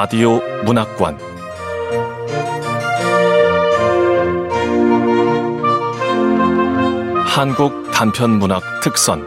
[0.00, 1.18] 라디오 문학관
[7.26, 9.26] 한국 단편 문학 특선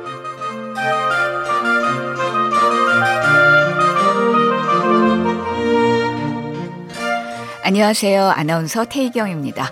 [7.65, 8.29] 안녕하세요.
[8.29, 9.69] 아나운서 태희경입니다.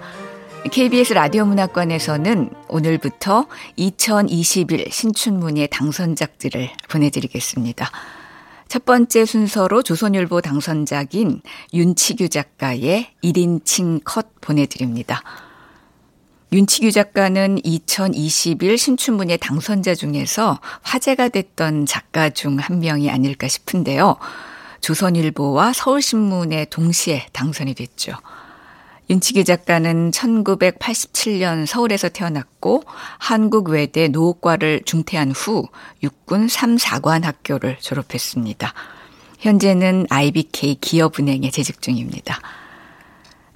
[0.69, 3.47] KBS 라디오 문학관에서는 오늘부터
[3.77, 7.89] 2021 신춘문예 당선작들을 보내드리겠습니다.
[8.69, 11.41] 첫 번째 순서로 조선일보 당선작인
[11.73, 15.23] 윤치규 작가의 1인칭 컷 보내드립니다.
[16.53, 24.17] 윤치규 작가는 2021 신춘문예 당선자 중에서 화제가 됐던 작가 중 한 명이 아닐까 싶은데요.
[24.81, 28.13] 조선일보와 서울신문에 동시에 당선이 됐죠.
[29.09, 32.83] 윤치기 작가는 1987년 서울에서 태어났고
[33.17, 35.67] 한국외대 노학과를 중퇴한 후
[36.03, 38.71] 육군 3, 4관 학교를 졸업했습니다.
[39.39, 42.39] 현재는 IBK 기업은행에 재직 중입니다.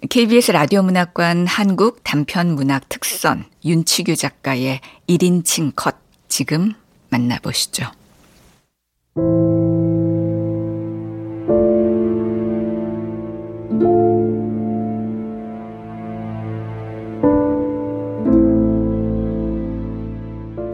[0.09, 5.95] KBS 라디오 문학관 한국 단편 문학 특선 윤치규 작가의 1인칭 컷
[6.27, 6.73] 지금
[7.09, 7.91] 만나보시죠.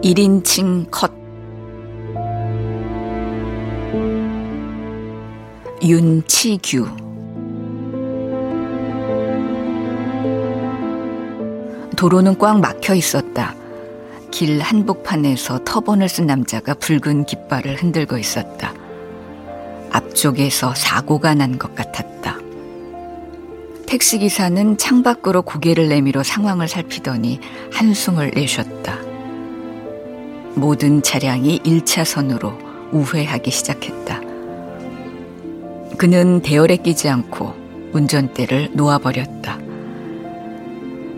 [0.10, 1.12] 1인칭 컷
[5.84, 6.88] 윤치규
[11.96, 13.54] 도로는 꽉 막혀 있었다.
[14.32, 18.74] 길 한복판에서 터번을 쓴 남자가 붉은 깃발을 흔들고 있었다.
[19.92, 22.40] 앞쪽에서 사고가 난 것 같았다.
[23.86, 27.40] 택시기사는 창밖으로 고개를 내밀어 상황을 살피더니
[27.74, 28.99] 한숨을 내쉬었다.
[30.60, 34.22] 모든 차량이 1차선으로 우회하기 시작했다.
[35.98, 37.54] 그는 대열에 끼지 않고
[37.94, 39.60] 운전대를 놓아버렸다.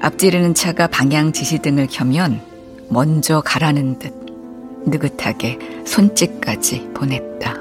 [0.01, 2.41] 앞지르는 차가 방향 지시등을 켜면
[2.89, 4.13] 먼저 가라는 듯
[4.85, 7.60] 느긋하게 손짓까지 보냈다.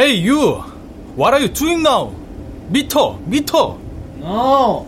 [0.00, 0.62] Hey you!
[1.14, 2.16] What are you doing now?
[2.70, 3.76] 미터, 미터!
[4.18, 4.86] No!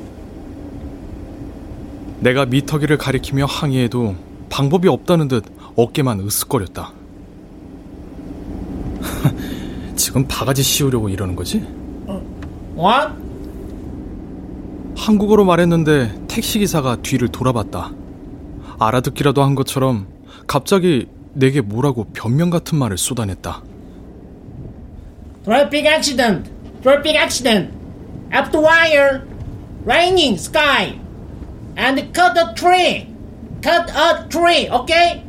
[2.21, 4.17] 내가 미터기를 가리키며 항의해도
[4.49, 5.45] 방법이 없다는 듯
[5.77, 6.93] 어깨만 으쓱거렸다.
[9.97, 11.63] 지금 바가지 씌우려고 이러는 거지?
[12.75, 13.13] What?
[14.97, 17.93] 한국어로 말했는데 택시기사가 뒤를 돌아봤다.
[18.79, 20.07] 알아듣기라도 한 것처럼
[20.47, 23.72] 갑자기 내게 뭐라고 변명 같은 말을 쏟아냈다.
[25.45, 26.51] Traffic accident!
[26.83, 27.71] Traffic accident!
[28.31, 29.27] The wire!
[29.85, 30.99] Raining sky!
[31.77, 33.09] And cut a tree!
[33.63, 35.25] Cut a tree, okay?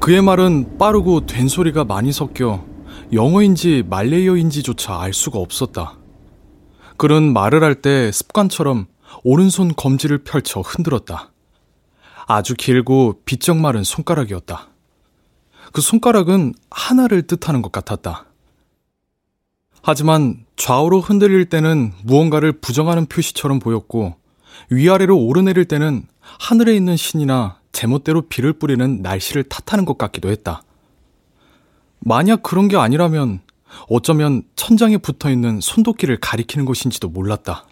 [0.00, 2.64] 그의 말은 빠르고 된소리가 많이 섞여
[3.12, 5.98] 영어인지 말레이어인지조차 알 수가 없었다.
[6.96, 8.86] 그는 말을 할 때 습관처럼
[9.24, 11.32] 오른손 검지를 펼쳐 흔들었다.
[12.26, 14.68] 아주 길고 비쩍 마른 손가락이었다.
[15.76, 18.24] 그 손가락은 하나를 뜻하는 것 같았다.
[19.82, 24.14] 하지만 좌우로 흔들릴 때는 무언가를 부정하는 표시처럼 보였고
[24.70, 26.06] 위아래로 오르내릴 때는
[26.40, 30.62] 하늘에 있는 신이나 제멋대로 비를 뿌리는 날씨를 탓하는 것 같기도 했다.
[31.98, 33.40] 만약 그런 게 아니라면
[33.90, 37.66] 어쩌면 천장에 붙어 있는 손도끼를 가리키는 것인지도 몰랐다.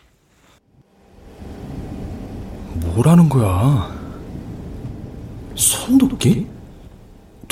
[2.75, 3.97] 뭐라는 거야?
[5.55, 6.54] 손도끼?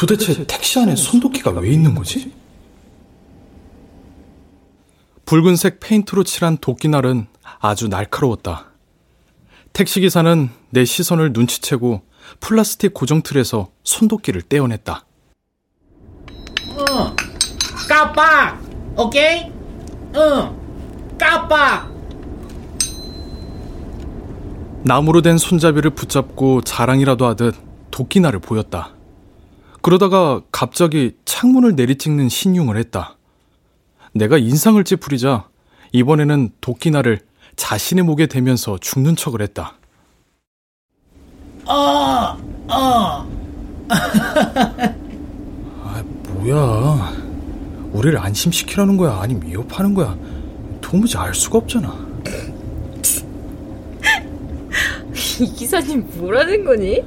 [0.02, 2.32] 도대체 택시 안에 손도끼가 왜 있는 거지?
[5.24, 7.28] 붉은색 페인트로 칠한 도끼날은
[7.60, 8.72] 아주 날카로웠다.
[9.72, 12.02] 택시기사는 내 시선을 눈치채고
[12.40, 15.04] 플라스틱 고정틀에서 손도끼를 떼어냈다.
[16.66, 17.16] 어,
[17.88, 18.60] 깜빡!
[18.96, 19.52] 오케이?
[20.16, 21.88] 응, 깜빡!
[24.82, 27.54] 나무로 된 손잡이를 붙잡고 자랑이라도 하듯
[27.92, 28.91] 도끼날을 보였다.
[29.82, 33.16] 그러다가 갑자기 창문을 내리찍는 신용을 했다.
[34.14, 35.48] 내가 인상을 찌푸리자
[35.92, 37.20] 이번에는 도끼날을
[37.56, 39.74] 자신의 목에 대면서 죽는 척을 했다.
[41.66, 42.36] 어,
[42.68, 42.68] 어.
[45.82, 47.12] 아, 뭐야.
[47.92, 49.18] 우리를 안심시키라는 거야?
[49.20, 50.16] 아니면 위협하는 거야?
[50.80, 51.92] 도무지 알 수가 없잖아.
[55.40, 57.02] 이 기사님 뭐라는 거니?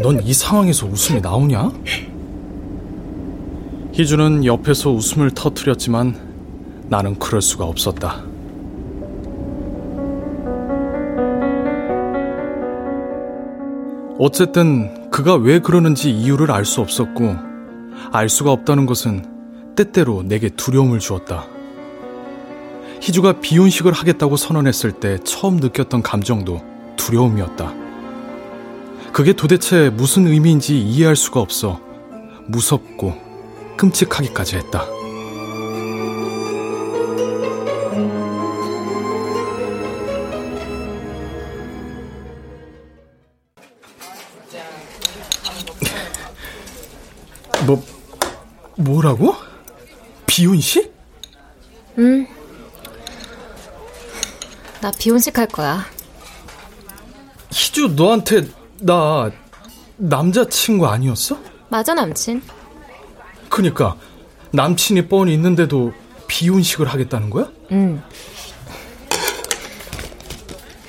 [0.00, 1.72] 넌 이 상황에서 웃음이 나오냐?
[3.92, 6.14] 희주는 옆에서 웃음을 터뜨렸지만
[6.88, 8.22] 나는 그럴 수가 없었다.
[14.20, 17.34] 어쨌든 그가 왜 그러는지 이유를 알 수 없었고,
[18.12, 21.44] 알 수가 없다는 것은 때때로 내게 두려움을 주었다.
[23.00, 26.60] 희주가 비혼식을 하겠다고 선언했을 때 처음 느꼈던 감정도
[26.96, 27.87] 두려움이었다.
[29.18, 31.80] 그게 도대체 무슨 의미인지 이해할 수가 없어
[32.46, 33.14] 무섭고
[33.76, 34.86] 끔찍하기까지 했다.
[47.66, 47.84] 뭐,
[48.76, 49.34] 뭐라고?
[50.26, 50.94] 비혼식?
[51.98, 52.24] 응.
[54.80, 55.84] 나 비혼식 할 거야.
[57.50, 59.30] 희주 너한테 나
[59.96, 61.38] 남자친구 아니었어?
[61.68, 62.42] 맞아, 남친.
[63.48, 63.96] 그니까
[64.52, 65.92] 남친이 뻔히 있는데도
[66.28, 67.50] 비혼식을 하겠다는 거야?
[67.72, 68.02] 응.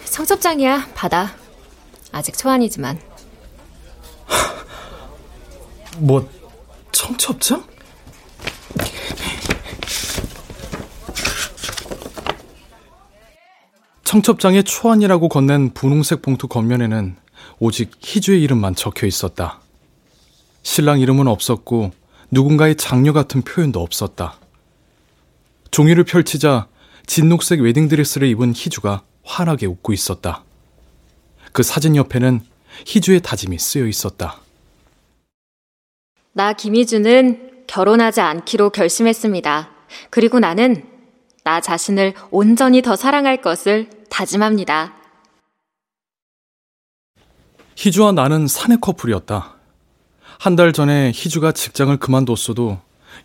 [0.06, 1.32] 성첩장이야, 받아.
[2.12, 3.00] 아직 초안이지만.
[5.98, 6.28] 뭐
[6.92, 7.64] 청첩장?
[14.04, 17.16] 청첩장에 초안이라고 건넨 분홍색 봉투 겉면에는
[17.60, 19.60] 오직 희주의 이름만 적혀 있었다.
[20.64, 21.92] 신랑 이름은 없었고
[22.32, 24.38] 누군가의 장녀 같은 표현도 없었다.
[25.72, 26.68] 종이를 펼치자
[27.06, 30.44] 진녹색 웨딩드레스를 입은 희주가 환하게 웃고 있었다.
[31.52, 32.42] 그 사진 옆에는
[32.86, 34.38] 희주의 다짐이 쓰여 있었다.
[36.34, 39.70] 나 김희주는 결혼하지 않기로 결심했습니다.
[40.10, 40.86] 그리고 나는
[41.44, 44.99] 나 자신을 온전히 더 사랑할 것을 다짐합니다.
[47.80, 49.56] 희주와 나는 사내 커플이었다.
[50.38, 52.78] 한 달 전에 희주가 직장을 그만뒀어도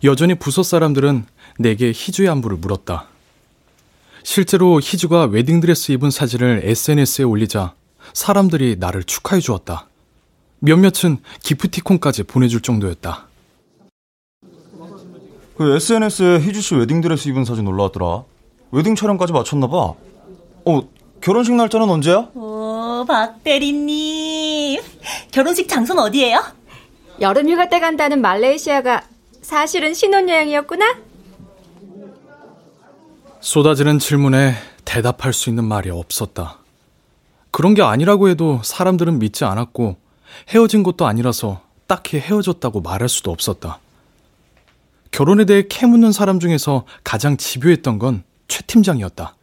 [0.03, 1.25] 여전히 부서 사람들은
[1.59, 3.07] 내게 희주의 안부를 물었다.
[4.23, 7.73] 실제로 희주가 웨딩드레스 입은 사진을 SNS에 올리자
[8.13, 9.87] 사람들이 나를 축하해 주었다.
[10.59, 13.27] 몇몇은 기프티콘까지 보내줄 정도였다.
[15.57, 18.23] 그 SNS에 희주 씨 웨딩드레스 입은 사진 올라왔더라.
[18.71, 19.75] 웨딩 촬영까지 마쳤나봐.
[19.77, 20.81] 어,
[21.21, 22.29] 결혼식 날짜는 언제야?
[22.33, 24.24] 오, 박 대리님.
[25.35, 26.41] 결혼식 장소는 어디예요?
[27.19, 29.03] 여름휴가 때 간다는 말레이시아가
[29.41, 30.95] 사실은 신혼여행이었구나?
[33.41, 34.53] 쏟아지는 질문에
[34.85, 36.59] 대답할 수 있는 말이 없었다.
[37.51, 39.97] 그런 게 아니라고 해도 사람들은 믿지 않았고
[40.51, 43.79] 헤어진 것도 아니라서 딱히 헤어졌다고 말할 수도 없었다.
[45.11, 49.35] 결혼에 대해 캐묻는 사람 중에서 가장 집요했던 건 최 팀장이었다.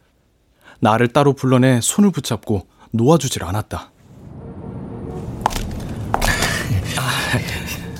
[0.79, 3.91] 나를 따로 불러내 손을 붙잡고 놓아주질 않았다.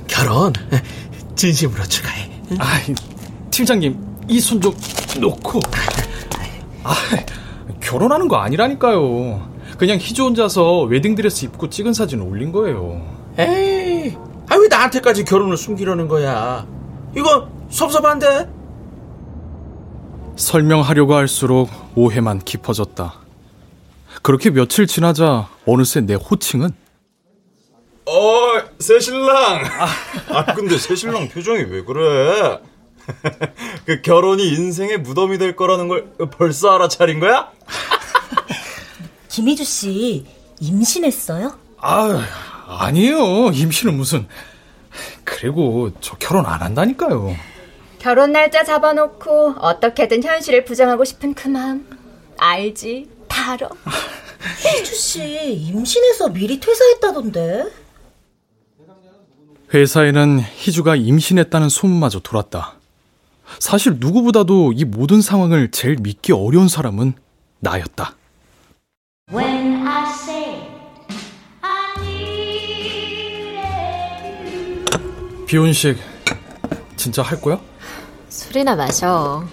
[0.07, 0.53] 결혼
[1.35, 2.29] 진심으로 축하해.
[2.59, 2.79] 아,
[3.51, 4.73] 팀장님 이 손 좀
[5.19, 5.59] 놓고.
[6.83, 6.93] 아,
[7.81, 9.51] 결혼하는 거 아니라니까요.
[9.77, 13.01] 그냥 희주 혼자서 웨딩드레스 입고 찍은 사진 올린 거예요.
[13.37, 14.15] 에이,
[14.49, 16.65] 아 왜 나한테까지 결혼을 숨기려는 거야?
[17.17, 18.47] 이거 섭섭한데?
[20.35, 23.13] 설명하려고 할수록 오해만 깊어졌다.
[24.21, 26.69] 그렇게 며칠 지나자 어느새 내 호칭은
[28.05, 29.63] 어, 새신랑.
[30.29, 32.59] 아, 근데 새신랑 표정이 왜 그래?
[33.85, 37.51] 그 결혼이 인생의 무덤이 될 거라는 걸 벌써 알아차린 거야?
[39.29, 40.25] 김희주 씨,
[40.59, 41.57] 임신했어요?
[41.77, 42.25] 아,
[42.67, 43.51] 아니에요.
[43.53, 44.27] 임신은 무슨.
[45.23, 47.35] 그리고 저 결혼 안 한다니까요.
[47.99, 51.87] 결혼 날짜 잡아놓고 어떻게든 현실을 부정하고 싶은 그 마음.
[52.37, 53.09] 알지?
[53.27, 53.69] 다 알아.
[54.59, 55.21] 희주 씨,
[55.53, 57.82] 임신해서 미리 퇴사했다던데.
[59.73, 62.75] 회사에는 희주가 임신했다는 소문마저 돌았다.
[63.59, 67.13] 사실 누구보다도 이 모든 상황을 제일 믿기 어려운 사람은
[67.59, 68.15] 나였다.
[69.33, 70.61] When I say
[71.61, 73.65] I need
[75.47, 75.97] 비혼식
[76.95, 77.59] 진짜 할 거야?
[78.29, 79.43] 술이나 마셔.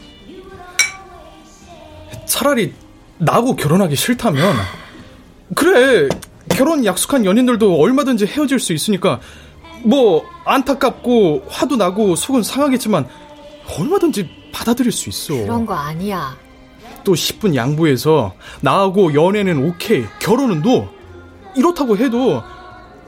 [2.26, 2.74] 차라리
[3.18, 4.54] 나하고 결혼하기 싫다면
[5.54, 6.08] 그래
[6.50, 9.20] 결혼 약속한 연인들도 얼마든지 헤어질 수 있으니까
[9.82, 13.06] 뭐 안타깝고 화도 나고 속은 상하겠지만
[13.78, 15.34] 얼마든지 받아들일 수 있어.
[15.42, 16.36] 그런 거 아니야.
[17.04, 20.88] 또 10분 양보해서 나하고 연애는 오케이 결혼은 노
[21.56, 22.42] 이렇다고 해도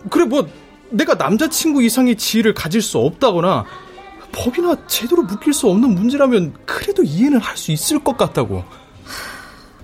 [0.08, 0.48] 그래 뭐
[0.90, 3.64] 내가 남자친구 이상의 지위를 가질 수 없다거나
[4.32, 8.64] 법이나 제대로 묶일 수 없는 문제라면 그래도 이해는 할 수 있을 것 같다고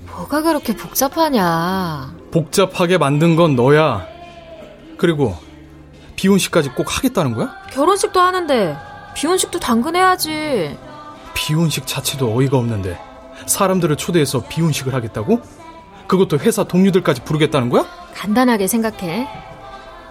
[0.06, 2.14] 뭐가 그렇게 복잡하냐.
[2.30, 4.06] 복잡하게 만든 건 너야
[4.96, 5.36] 그리고
[6.28, 7.54] 비혼식까지 꼭 하겠다는 거야?
[7.70, 8.76] 결혼식도 하는데
[9.14, 10.76] 비혼식도 당근 해야지.
[11.34, 12.98] 비혼식 자체도 어이가 없는데
[13.46, 15.40] 사람들을 초대해서 비혼식을 하겠다고?
[16.08, 17.86] 그것도 회사 동료들까지 부르겠다는 거야?
[18.14, 19.28] 간단하게 생각해.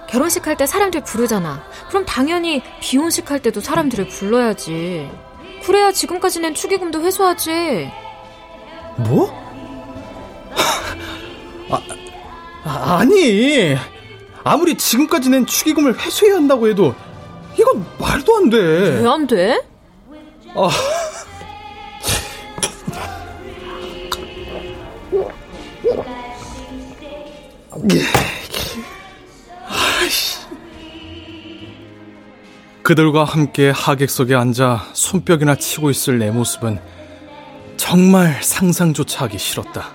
[0.09, 1.61] 결혼식 할 때 사람들 부르잖아.
[1.89, 5.11] 그럼 당연히 비혼식 할 때도 사람들을 불러야지.
[5.65, 7.91] 그래야 지금까지 낸 축의금도 회수하지.
[8.99, 9.29] 뭐?
[11.69, 11.81] 아,
[12.63, 13.75] 아, 아니.
[14.47, 16.95] 아무리 지금까지 낸 축의금을 회수해야 한다고 해도
[17.59, 18.57] 이건 말도 안 돼.
[19.01, 19.61] 왜 안 돼?
[20.55, 20.69] 아.
[32.83, 36.79] 그들과 함께 하객석에 앉아 손뼉이나 치고 있을 내 모습은
[37.75, 39.91] 정말 상상조차 하기 싫었다.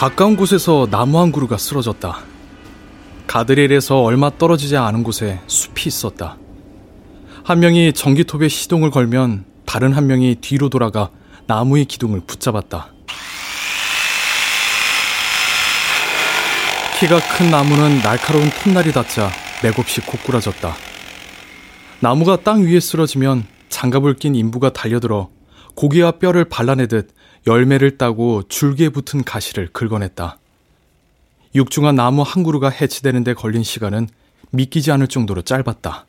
[0.00, 2.20] 가까운 곳에서 나무 한 그루가 쓰러졌다.
[3.26, 6.38] 가드레일에서 얼마 떨어지지 않은 곳에 숲이 있었다.
[7.44, 11.10] 한 명이 전기톱에 시동을 걸면 다른 한 명이 뒤로 돌아가
[11.46, 12.94] 나무의 기둥을 붙잡았다.
[16.98, 19.30] 키가 큰 나무는 날카로운 톱날이 닿자
[19.62, 20.76] 맥없이 고꾸라졌다.
[22.00, 25.28] 나무가 땅 위에 쓰러지면 장갑을 낀 인부가 달려들어
[25.80, 27.08] 고기와 뼈를 발라내듯
[27.46, 30.36] 열매를 따고 줄기에 붙은 가시를 긁어냈다.
[31.54, 34.06] 육중한 나무 한 그루가 해치되는 데 걸린 시간은
[34.50, 36.04] 믿기지 않을 정도로 짧았다.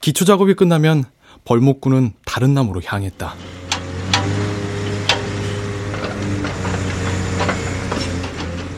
[0.00, 1.04] 기초 작업이 끝나면
[1.44, 3.36] 벌목꾼은 다른 나무로 향했다.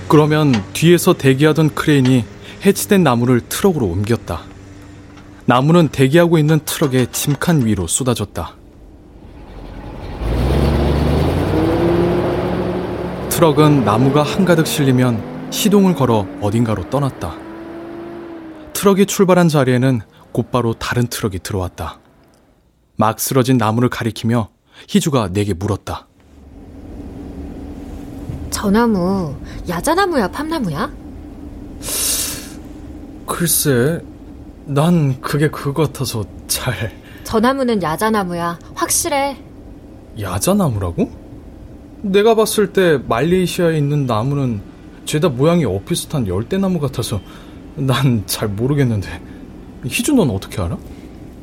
[0.07, 2.27] 그러면 뒤에서 대기하던 크레인이
[2.67, 4.43] 해치된 나무를 트럭으로 옮겼다.
[5.47, 8.58] 나무는 대기하고 있는 트럭의 짐칸 위로 쏟아졌다.
[13.43, 17.37] 트럭은 나무가 한가득 실리면 시동을 걸어 어딘가로 떠났다.
[18.73, 20.01] 트럭이 출발한 자리에는
[20.33, 22.01] 곧바로 다른 트럭이 들어왔다.
[22.97, 24.49] 막 쓰러진 나무를 가리키며
[24.89, 26.09] 희주가 내게 물었다.
[28.51, 29.37] 저 나무
[29.69, 30.91] 야자나무야 팜나무야?
[33.25, 34.01] 글쎄,
[34.65, 36.75] 난 그게 그거 같아서 잘
[37.23, 39.37] 저 나무는 야자나무야 확실해.
[40.19, 41.28] 야자나무라고?
[42.03, 44.61] 내가 봤을 때 말레이시아에 있는 나무는
[45.05, 47.21] 죄다 모양이 엇비슷한 열대나무 같아서
[47.77, 49.09] 난 잘 모르겠는데
[49.87, 50.77] 희주 넌 어떻게 알아?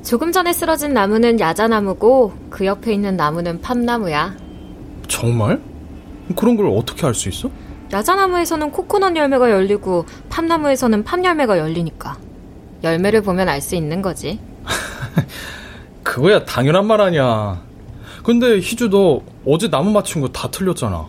[0.04, 4.36] 조금 전에 쓰러진 나무는 야자나무고 그 옆에 있는 나무는 팝나무야.
[5.08, 5.60] 정말?
[6.36, 7.50] 그런 걸 어떻게 알 수 있어?
[7.92, 12.18] 야자나무에서는 코코넛 열매가 열리고 팝나무에서는 팝 열매가 열리니까
[12.84, 14.40] 열매를 보면 알 수 있는 거지.
[16.04, 17.62] 그거야 당연한 말 아니야.
[18.26, 21.08] 근데 희주 너 어제 나무 맞춘 거 다 틀렸잖아.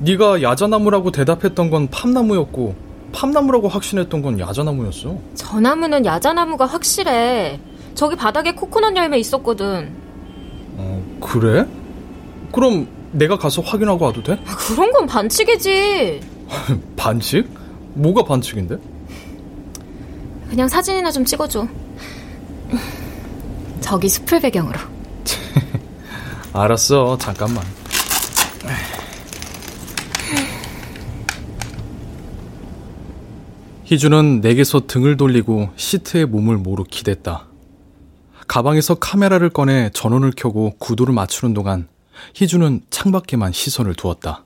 [0.00, 2.74] 네가 야자나무라고 대답했던 건 팝나무였고
[3.12, 5.16] 팝나무라고 확신했던 건 야자나무였어.
[5.34, 7.58] 저 나무는 야자나무가 확실해.
[7.94, 9.90] 저기 바닥에 코코넛 열매 있었거든.
[10.76, 11.66] 어, 그래?
[12.52, 14.34] 그럼 내가 가서 확인하고 와도 돼?
[14.46, 16.20] 아, 그런 건 반칙이지.
[16.96, 17.48] 반칙?
[17.94, 18.76] 뭐가 반칙인데?
[20.50, 21.66] 그냥 사진이나 좀 찍어줘.
[23.80, 24.78] 저기 숲을 배경으로.
[26.52, 27.64] 알았어, 잠깐만.
[33.84, 37.46] 희주는 내게서 등을 돌리고 시트에 몸을 모로 기댔다.
[38.46, 41.88] 가방에서 카메라를 꺼내 전원을 켜고 구도를 맞추는 동안
[42.34, 44.44] 희주는 창밖에만 시선을 두었다.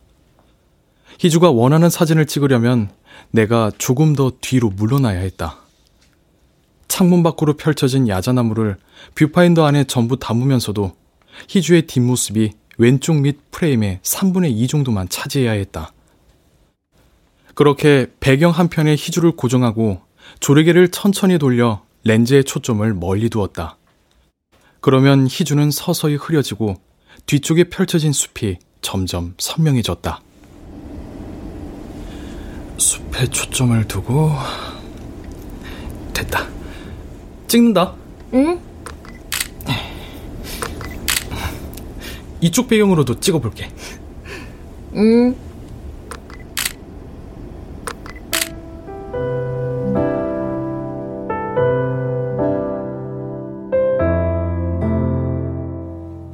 [1.19, 2.91] 희주가 원하는 사진을 찍으려면
[3.31, 5.59] 내가 조금 더 뒤로 물러나야 했다.
[6.89, 8.77] 창문 밖으로 펼쳐진 야자나무를
[9.15, 10.93] 뷰파인더 안에 전부 담으면서도
[11.49, 15.93] 희주의 뒷모습이 왼쪽 밑 프레임의 3분의 2 정도만 차지해야 했다.
[17.55, 20.01] 그렇게 배경 한편에 희주를 고정하고
[20.41, 23.79] 조르개를 천천히 돌려 렌즈의 초점을 멀리 두었다.
[24.81, 26.75] 그러면 희주는 서서히 흐려지고
[27.27, 30.21] 뒤쪽에 펼쳐진 숲이 점점 선명해졌다.
[32.77, 34.33] 숲에 초점을 두고
[36.13, 36.47] 됐다.
[37.47, 37.95] 찍는다.
[38.35, 38.61] 응?
[42.45, 43.71] 이쪽 배경으로도 찍어볼게.
[44.97, 45.35] 응.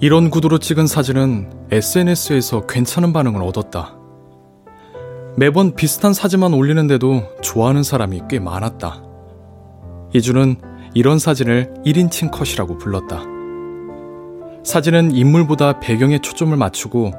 [0.00, 3.94] 이런 구도로 찍은 사진은 SNS에서 괜찮은 반응을 얻었다.
[5.36, 9.00] 매번 비슷한 사진만 올리는데도 좋아하는 사람이 꽤 많았다.
[10.12, 10.56] 이주는
[10.94, 13.39] 이런 사진을 1인칭 컷이라고 불렀다.
[14.64, 17.12] 사진은 인물보다 배경에 초점을 맞추고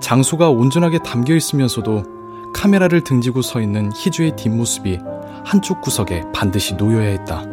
[0.00, 4.98] 장소가 온전하게 담겨 있으면서도 카메라를 등지고 서 있는 희주의 뒷모습이
[5.44, 7.44] 한쪽 구석에 반드시 놓여야 했다.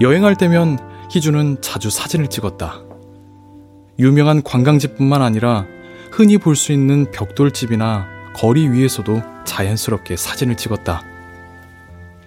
[0.00, 0.78] 여행할 때면
[1.10, 2.80] 희주는 자주 사진을 찍었다.
[3.98, 5.64] 유명한 관광지뿐만 아니라
[6.12, 11.02] 흔히 볼 수 있는 벽돌집이나 거리 위에서도 자연스럽게 사진을 찍었다.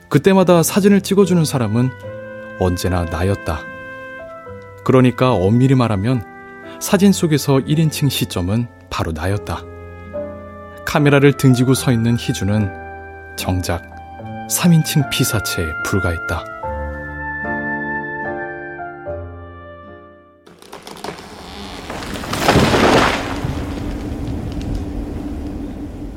[0.07, 1.91] 그때마다 사진을 찍어주는 사람은
[2.59, 3.59] 언제나 나였다.
[4.89, 6.25] 그러니까 엄밀히 말하면
[6.81, 9.61] 사진 속에서 1인칭 시점은 바로 나였다.
[10.83, 13.83] 카메라를 등지고 서 있는 희주는 정작
[14.49, 16.43] 3인칭 피사체에 불과했다.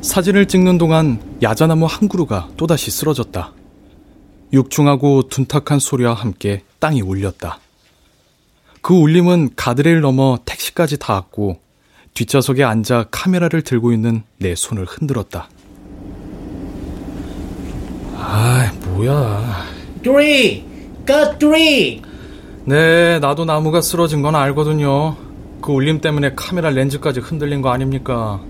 [0.01, 3.53] 사진을 찍는 동안 야자나무 한 그루가 또다시 쓰러졌다.
[4.55, 7.59] 육중하고 둔탁한 소리와 함께 땅이 울렸다.
[8.83, 11.61] 그 울림은 가드레일 넘어 택시까지 닿았고
[12.15, 15.49] 뒷좌석에 앉아 카메라를 들고 있는 내 손을 흔들었다.
[18.17, 19.65] 아, 뭐야.
[20.03, 20.65] Three.
[21.07, 22.03] Cut three.
[22.65, 25.17] 네, 나도 나무가 쓰러진 건 알거든요.
[25.61, 28.41] 그 울림 때문에 카메라 렌즈까지 흔들린 거 아닙니까?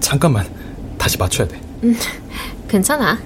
[0.00, 0.46] 잠깐만,
[0.98, 1.60] 다시 맞춰야 돼.
[2.68, 3.18] 괜찮아.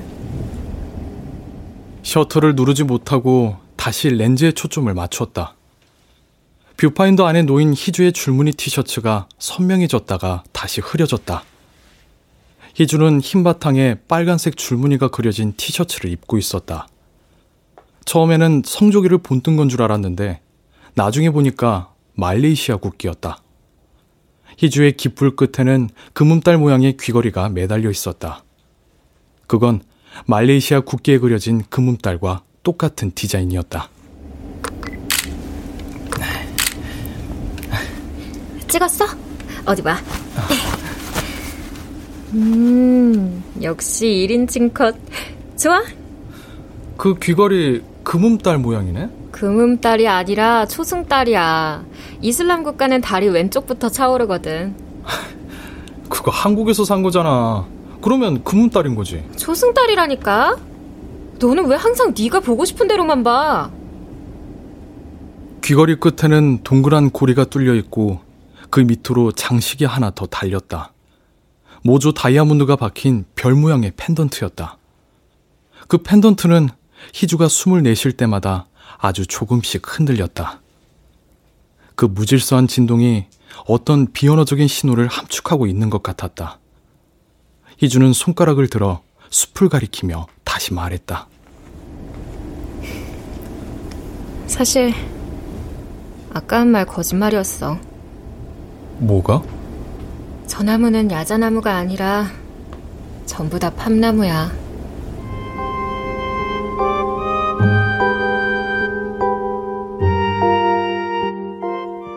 [2.03, 5.58] 셔터를 누르지 못하고 다시 렌즈에 초점을 맞췄다.
[6.79, 11.43] 뷰파인더 안에 놓인 희주의 줄무늬 티셔츠가 선명해졌다가 다시 흐려졌다.
[12.75, 16.87] 희주는 흰 바탕에 빨간색 줄무늬가 그려진 티셔츠를 입고 있었다.
[18.05, 20.41] 처음에는 성조기를 본뜬 건 줄 알았는데
[20.95, 23.43] 나중에 보니까 말레이시아 국기였다.
[24.59, 28.45] 희주의 깃불 끝에는 금음달 모양의 귀걸이가 매달려 있었다.
[29.49, 29.83] 그건
[30.27, 33.91] 말레이시아 국기에 그려진 금음달과 똑같은 디자인이었다.
[38.69, 39.07] 찍었어?
[39.67, 39.97] 어디 봐.
[42.35, 44.95] 음, 역시 1인칭 컷.
[45.57, 45.83] 좋아?
[46.97, 49.09] 그 귀걸이 금음달 모양이네?
[49.33, 51.85] 금음달이 아니라 초승달이야.
[52.23, 54.75] 이슬람 국가는 다리 왼쪽부터 차오르거든.
[56.09, 57.67] 그거 한국에서 산 거잖아.
[58.01, 59.23] 그러면 금음달인 거지.
[59.37, 60.57] 초승달이라니까?
[61.39, 63.71] 너는 왜 항상 네가 보고 싶은 대로만 봐?
[65.63, 68.21] 귀걸이 끝에는 동그란 고리가 뚫려 있고
[68.71, 70.93] 그 밑으로 장식이 하나 더 달렸다.
[71.83, 74.77] 모조 다이아몬드가 박힌 별 모양의 펜던트였다.
[75.87, 76.69] 그 펜던트는
[77.15, 78.67] 희주가 숨을 내쉴 때마다
[78.99, 80.61] 아주 조금씩 흔들렸다.
[81.95, 83.27] 그 무질서한 진동이
[83.67, 86.59] 어떤 비언어적인 신호를 함축하고 있는 것 같았다.
[87.79, 91.29] 희주는 손가락을 들어 숲을 가리키며 다시 말했다.
[94.47, 94.93] 사실
[96.35, 97.79] 아까 한 말 거짓말이었어.
[98.99, 99.43] 뭐가?
[100.47, 102.27] 저 나무는 야자나무가 아니라
[103.27, 104.51] 전부 다 팜나무야.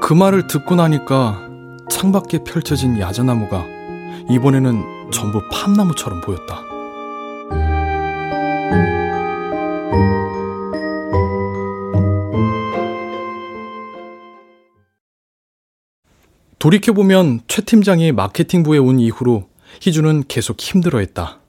[0.02, 1.40] 그 말을 듣고 나니까
[1.90, 3.66] 창밖에 펼쳐진 야자나무가
[4.30, 6.71] 이번에는 전부 팜나무처럼 보였다.
[16.62, 19.50] 돌이켜보면 최 팀장이 마케팅부에 온 이후로
[19.82, 21.40] 희주는 계속 힘들어했다.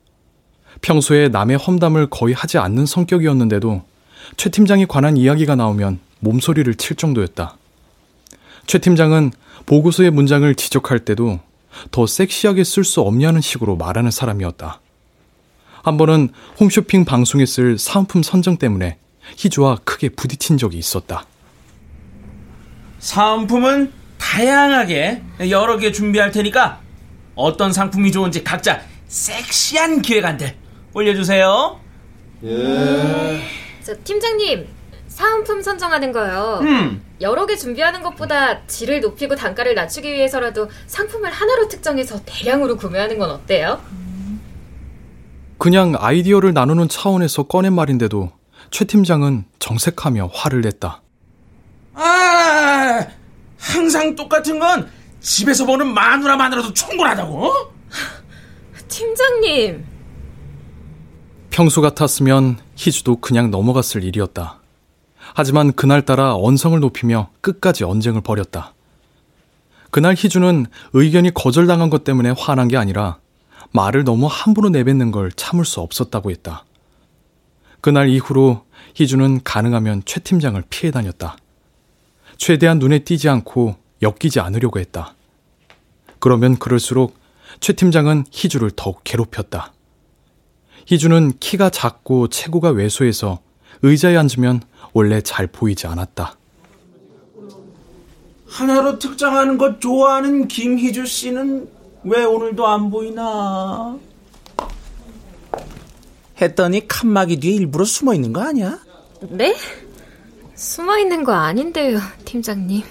[0.80, 3.82] 평소에 남의 험담을 거의 하지 않는 성격이었는데도
[4.38, 7.58] 최 팀장에 관한 이야기가 나오면 몸소리를 칠 정도였다.
[8.66, 9.32] 최 팀장은
[9.66, 11.40] 보고서의 문장을 지적할 때도
[11.90, 14.80] 더 섹시하게 쓸 수 없냐는 식으로 말하는 사람이었다.
[15.82, 18.96] 한 번은 홈쇼핑 방송에 쓸 사은품 선정 때문에
[19.36, 21.26] 희주와 크게 부딪힌 적이 있었다.
[22.98, 24.00] 사은품은
[24.32, 26.80] 다양하게 여러 개 준비할 테니까
[27.34, 30.54] 어떤 상품이 좋은지 각자 섹시한 기획안들
[30.94, 31.78] 올려주세요.
[33.82, 34.66] 저 팀장님,
[35.08, 36.60] 사은품 선정하는 거요.
[36.62, 37.02] 음.
[37.20, 43.30] 여러 개 준비하는 것보다 질을 높이고 단가를 낮추기 위해서라도 상품을 하나로 특정해서 대량으로 구매하는 건
[43.32, 43.82] 어때요?
[45.58, 48.32] 그냥 아이디어를 나누는 차원에서 꺼낸 말인데도
[48.70, 51.02] 최 팀장은 정색하며 화를 냈다.
[51.94, 53.06] 아,
[53.62, 57.52] 항상 똑같은 건 집에서 보는 마누라만으로도 충분하다고?
[58.88, 59.86] 팀장님,
[61.50, 64.58] 평소 같았으면 희주도 그냥 넘어갔을 일이었다.
[65.34, 68.74] 하지만 그날따라 언성을 높이며 끝까지 언쟁을 벌였다.
[69.90, 73.18] 그날 희주는 의견이 거절당한 것 때문에 화난 게 아니라
[73.70, 76.64] 말을 너무 함부로 내뱉는 걸 참을 수 없었다고 했다.
[77.80, 81.36] 그날 이후로 희주는 가능하면 최 팀장을 피해 다녔다.
[82.36, 85.14] 최대한 눈에 띄지 않고 엮이지 않으려고 했다.
[86.18, 87.14] 그러면 그럴수록
[87.60, 89.72] 최 팀장은 희주를 더욱 괴롭혔다.
[90.86, 93.40] 희주는 키가 작고 체구가 왜소해서
[93.82, 96.36] 의자에 앉으면 원래 잘 보이지 않았다.
[98.46, 101.68] 하나로 특장하는 것 좋아하는 김희주 씨는
[102.04, 103.96] 왜 오늘도 안 보이나?
[106.40, 108.78] 했더니 칸막이 뒤에 일부러 숨어 있는 거 아니야?
[109.30, 109.54] 네?
[110.54, 112.84] 숨어 있는 거 아닌데요, 팀장님.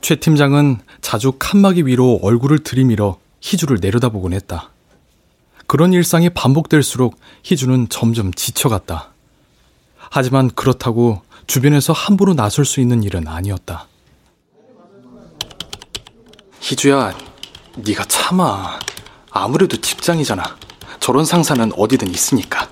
[0.00, 4.70] 최 팀장은 자주 칸막이 위로 얼굴을 들이밀어 희주를 내려다보곤 했다.
[5.66, 9.10] 그런 일상이 반복될수록 희주는 점점 지쳐갔다.
[9.96, 13.86] 하지만 그렇다고 주변에서 함부로 나설 수 있는 일은 아니었다.
[16.60, 17.16] 희주야,
[17.76, 18.80] 네가 참아.
[19.30, 20.42] 아무래도 직장이잖아.
[20.98, 22.68] 저런 상사는 어디든 있으니까.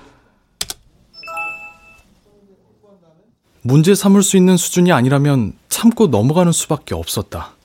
[3.61, 7.55] 문제 삼을 수 있는 수준이 아니라면 참고 넘어가는 수밖에 없었다.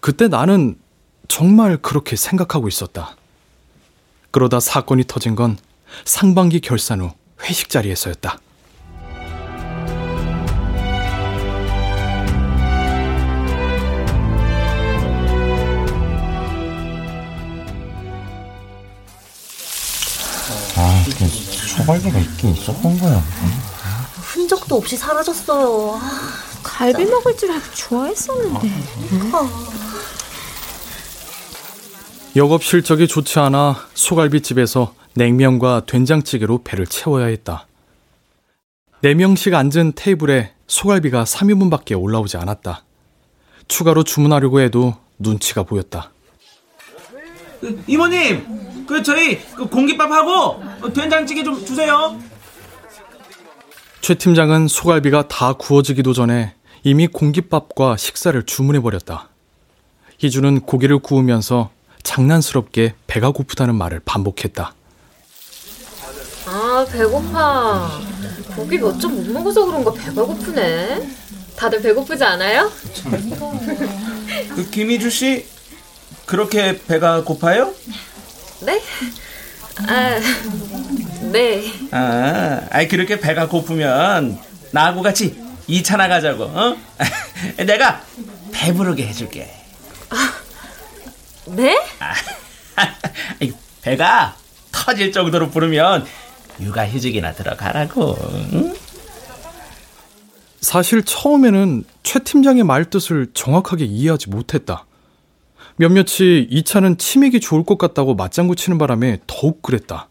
[0.00, 0.76] 그때 나는
[1.28, 3.16] 정말 그렇게 생각하고 있었다.
[4.30, 5.56] 그러다 사건이 터진 건
[6.04, 7.10] 상반기 결산 후
[7.42, 8.38] 회식 자리에서였다.
[20.80, 23.22] 아, 그 소갈비가 있긴 있었던 거야.
[24.32, 25.98] 흔적도 없이 사라졌어요.
[26.62, 28.68] 갈비 먹을 줄 알고 좋아했었는데.
[32.36, 37.66] 영업 실적이 좋지 않아 소갈비집에서 냉면과 된장찌개로 배를 채워야 했다.
[39.02, 42.84] 4명씩 앉은 테이블에 소갈비가 3인분밖에 올라오지 않았다.
[43.66, 46.12] 추가로 주문하려고 해도 눈치가 보였다.
[47.60, 52.18] 그, 이모님, 그 저희 그 공깃밥하고 된장찌개 좀 주세요.
[54.08, 59.28] 최 팀장은 소갈비가 다 구워지기도 전에 이미 공깃밥과 식사를 주문해버렸다.
[60.16, 61.68] 희주는 고기를 구우면서
[62.04, 64.72] 장난스럽게 배가 고프다는 말을 반복했다.
[66.46, 68.00] 아, 배고파.
[68.56, 71.06] 고기 몇 점 못 먹어서 그런가 배가 고프네.
[71.54, 72.72] 다들 배고프지 않아요?
[74.54, 75.44] 그 김희주 씨
[76.24, 77.74] 그렇게 배가 고파요?
[78.62, 78.80] 네?
[79.86, 80.18] 아,
[81.32, 81.72] 네.
[81.90, 84.38] 아, 아이 그렇게 배가 고프면
[84.72, 85.36] 나하고 같이
[85.68, 86.44] 2차나 가자고.
[86.44, 86.76] 어?
[87.64, 88.02] 내가
[88.52, 89.50] 배부르게 해줄게.
[91.46, 91.78] 네?
[93.40, 94.36] 아이, 배가
[94.72, 96.06] 터질 정도로 부르면
[96.60, 98.16] 육아휴직이나 들어가라고.
[98.52, 98.74] 응?
[100.60, 104.84] 사실 처음에는 최 팀장의 말뜻을 정확하게 이해하지 못했다.
[105.76, 110.08] 몇몇이 이 차는 치맥이 좋을 것 같다고 맞장구 치는 바람에 더욱 그랬다.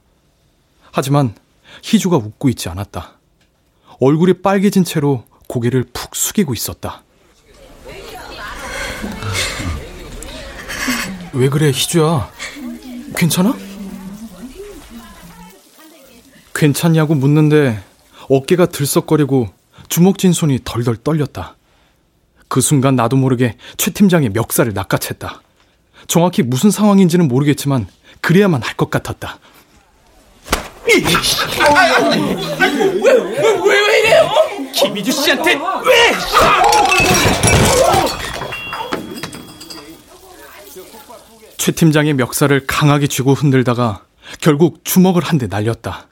[0.98, 1.36] 하지만
[1.84, 3.20] 희주가 웃고 있지 않았다.
[4.00, 7.04] 얼굴이 빨개진 채로 고개를 푹 숙이고 있었다.
[11.34, 12.32] 왜 그래, 희주야?
[13.16, 13.56] 괜찮아?
[16.56, 17.80] 괜찮냐고 묻는데
[18.28, 19.50] 어깨가 들썩거리고
[19.90, 21.58] 주먹진 손이 덜덜 떨렸다.
[22.48, 25.42] 그 순간 나도 모르게 최 팀장의 멱살을 낚아챘다.
[26.08, 27.86] 정확히 무슨 상황인지는 모르겠지만
[28.22, 29.38] 그래야만 할 것 같았다.
[33.04, 33.14] 왜,
[33.66, 34.30] 왜 이래요?
[34.74, 35.60] 김희주 씨한테 왜?
[41.58, 44.04] 최 팀장의 멱살을 강하게 쥐고 흔들다가
[44.42, 46.08] 결국 주먹을 한 대 날렸다.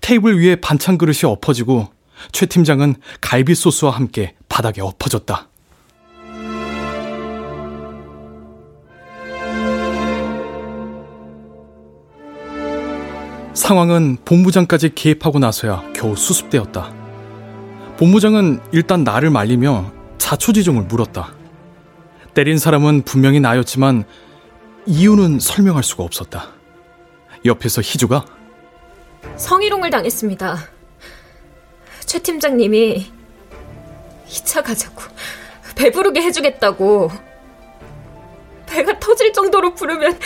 [0.00, 1.88] 테이블 위에 반찬 그릇이 엎어지고
[2.32, 5.48] 최 팀장은 갈비 소스와 함께 바닥에 엎어졌다.
[13.54, 16.92] 상황은 본부장까지 개입하고 나서야 겨우 수습되었다.
[17.96, 21.32] 본부장은 일단 나를 말리며 자초지종을 물었다.
[22.34, 24.04] 때린 사람은 분명히 나였지만
[24.86, 26.48] 이유는 설명할 수가 없었다.
[27.44, 28.24] 옆에서 희주가
[29.36, 30.58] 성희롱을 당했습니다.
[32.06, 33.06] 최 팀장님이
[34.28, 35.02] 2차 가자고
[35.76, 37.10] 배부르게 해주겠다고
[38.66, 40.18] 배가 터질 정도로 부르면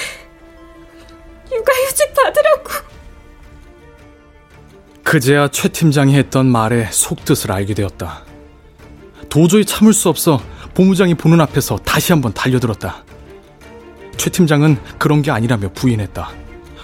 [1.53, 2.98] 육아휴직 받으라고
[5.09, 8.25] 그제야 최 팀장이 했던 말의 속뜻을 알게 되었다.
[9.31, 10.39] 도저히 참을 수 없어
[10.75, 13.05] 본부장이 보는 앞에서 다시 한번 달려들었다.
[14.19, 16.31] 최 팀장은 그런 게 아니라며 부인했다.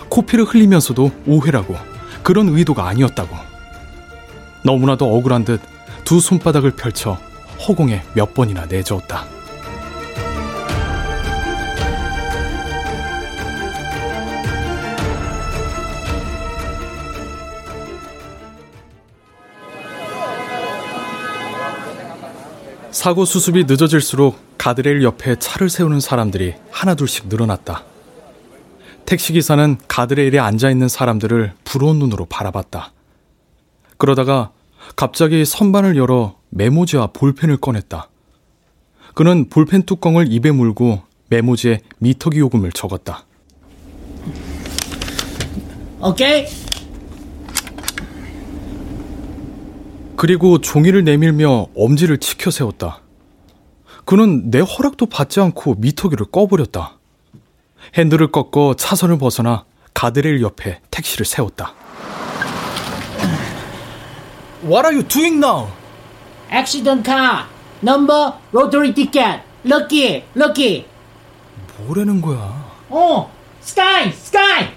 [0.09, 1.77] 코피를 흘리면서도 오해라고
[2.23, 3.37] 그런 의도가 아니었다고.
[4.65, 5.61] 너무나도 억울한 듯
[6.05, 7.19] 두 손바닥을 펼쳐
[7.67, 9.34] 허공에 몇 번이나 내저었다.
[23.05, 27.85] 사고 수습이 늦어질수록 가드레일 옆에 차를 세우는 사람들이 하나둘씩 늘어났다.
[29.05, 32.95] 택시기사는 가드레일에 앉아있는 사람들을 부러운 눈으로 바라봤다.
[33.99, 34.53] 그러다가
[34.97, 38.09] 갑자기 선반을 열어 메모지와 볼펜을 꺼냈다.
[39.13, 43.27] 그는 볼펜 뚜껑을 입에 물고 메모지에 미터기 요금을 적었다.
[46.01, 46.47] 오케이?
[50.17, 53.01] 그리고 종이를 내밀며 엄지를 치켜 세웠다.
[54.05, 56.99] 그는 내 허락도 받지 않고 미터기를 꺼버렸다.
[57.97, 61.75] 핸들을 꺾어 차선을 벗어나 가드레일 옆에 택시를 세웠다.
[64.63, 65.69] What are you doing now?
[66.51, 67.45] Accident car.
[67.83, 69.43] Number lottery ticket.
[69.65, 70.87] Lucky, lucky.
[71.79, 72.65] 뭐라는 거야?
[72.89, 73.31] 어,
[73.63, 74.69] sky, sky.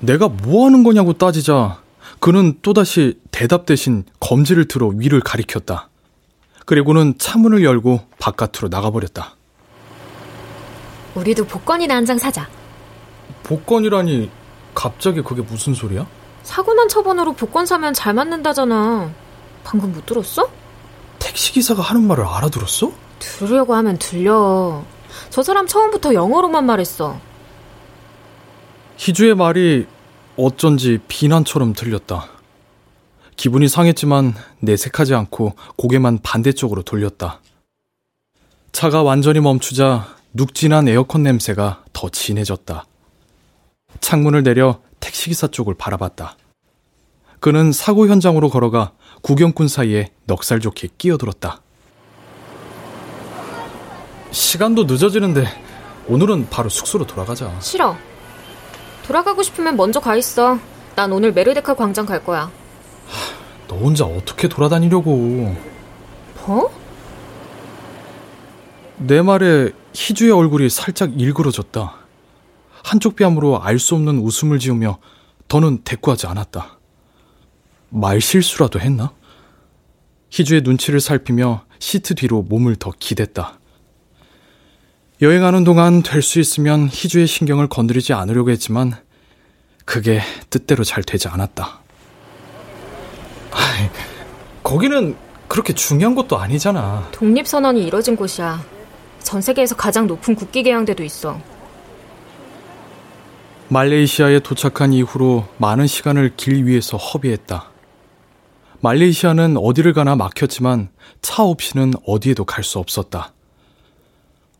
[0.00, 1.80] 내가 뭐 하는 거냐고 따지자
[2.20, 5.88] 그는 또다시 대답 대신 검지를 들어 위를 가리켰다.
[6.66, 9.36] 그리고는 차문을 열고 바깥으로 나가버렸다.
[11.14, 12.48] 우리도 복권이나 한 장 사자.
[13.44, 14.30] 복권이라니
[14.74, 16.06] 갑자기 그게 무슨 소리야?
[16.42, 19.10] 사고 난 처번으로 복권 사면 잘 맞는다잖아.
[19.64, 20.48] 방금 못 들었어?
[21.18, 22.92] 택시기사가 하는 말을 알아들었어?
[23.18, 24.82] 들으려고 하면 들려.
[25.30, 27.18] 저 사람 처음부터 영어로만 말했어.
[28.98, 29.86] 희주의 말이
[30.36, 32.28] 어쩐지 비난처럼 들렸다.
[33.36, 37.40] 기분이 상했지만 내색하지 않고 고개만 반대쪽으로 돌렸다.
[38.72, 42.84] 차가 완전히 멈추자 눅진한 에어컨 냄새가 더 진해졌다.
[44.00, 46.36] 창문을 내려 택시기사 쪽을 바라봤다.
[47.38, 51.62] 그는 사고 현장으로 걸어가 구경꾼 사이에 넉살 좋게 끼어들었다.
[54.32, 55.46] 시간도 늦어지는데
[56.08, 57.58] 오늘은 바로 숙소로 돌아가자.
[57.60, 57.96] 싫어.
[59.08, 60.58] 돌아가고 싶으면 먼저 가 있어.
[60.94, 62.50] 난 오늘 메르데카 광장 갈 거야.
[63.66, 65.56] 너 혼자 어떻게 돌아다니려고.
[66.46, 66.70] 뭐?
[68.98, 71.94] 내 말에 희주의 얼굴이 살짝 일그러졌다.
[72.84, 74.98] 한쪽 뺨으로 알 수 없는 웃음을 지으며
[75.48, 76.78] 더는 대꾸하지 않았다.
[77.88, 79.12] 말 실수라도 했나?
[80.30, 83.57] 희주의 눈치를 살피며 시트 뒤로 몸을 더 기댔다.
[85.20, 88.94] 여행하는 동안 될 수 있으면 희주의 신경을 건드리지 않으려고 했지만
[89.84, 91.80] 그게 뜻대로 잘 되지 않았다.
[93.50, 93.88] 아이,
[94.62, 95.16] 거기는
[95.48, 97.08] 그렇게 중요한 것도 아니잖아.
[97.12, 98.62] 독립선언이 이뤄진 곳이야.
[99.22, 101.40] 전 세계에서 가장 높은 국기계양대도 있어.
[103.68, 107.70] 말레이시아에 도착한 이후로 많은 시간을 길 위에서 허비했다.
[108.80, 110.90] 말레이시아는 어디를 가나 막혔지만
[111.22, 113.32] 차 없이는 어디에도 갈 수 없었다.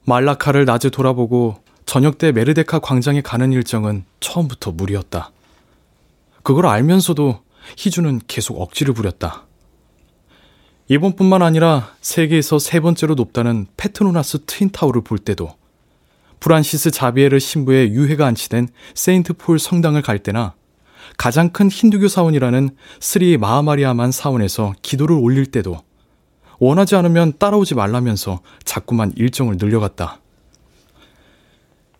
[0.09, 5.31] 말라카를 낮에 돌아보고 저녁 때 메르데카 광장에 가는 일정은 처음부터 무리였다.
[6.43, 7.41] 그걸 알면서도
[7.77, 9.47] 희주는 계속 억지를 부렸다.
[10.89, 15.55] 이번뿐만 아니라 세계에서 세 번째로 높다는 페트로나스 트윈타워를 볼 때도
[16.41, 20.55] 프란시스 자비에르 신부의 유해가 안치된 세인트 폴 성당을 갈 때나
[21.19, 25.83] 가장 큰 힌두교 사원이라는 스리 마하마리아만 사원에서 기도를 올릴 때도
[26.59, 30.21] 원하지 않으면 따라오지 말라면서 자꾸만 일정을 늘려갔다.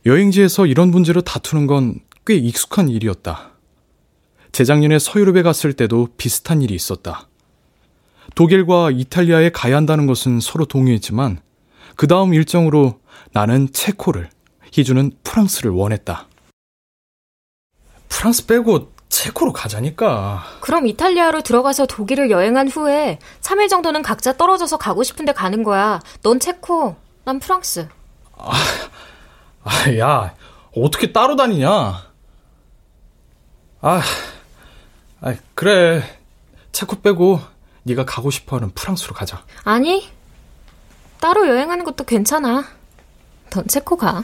[0.07, 3.53] 여행지에서 이런 문제로 다투는 건 꽤 익숙한 일이었다.
[4.53, 7.27] 재작년에 서유럽에 갔을 때도 비슷한 일이 있었다.
[8.35, 11.41] 독일과 이탈리아에 가야 한다는 것은 서로 동의했지만
[11.97, 13.01] 그 다음 일정으로
[13.33, 14.29] 나는 체코를,
[14.73, 16.29] 희주는 프랑스를 원했다.
[18.11, 20.45] 프랑스 빼고 체코로 가자니까.
[20.61, 26.01] 그럼 이탈리아로 들어가서 독일을 여행한 후에 3일 정도는 각자 떨어져서 가고 싶은데 가는 거야.
[26.23, 27.89] 넌 체코, 난 프랑스.
[28.37, 28.53] 아,
[29.65, 30.35] 아, 야,
[30.77, 31.69] 어떻게 따로 다니냐?
[33.81, 34.03] 아,
[35.21, 36.03] 아, 그래.
[36.71, 37.41] 체코 빼고
[37.83, 39.43] 네가 가고 싶어하는 프랑스로 가자.
[39.65, 40.09] 아니,
[41.19, 42.65] 따로 여행하는 것도 괜찮아.
[43.51, 44.23] 넌 체코 가.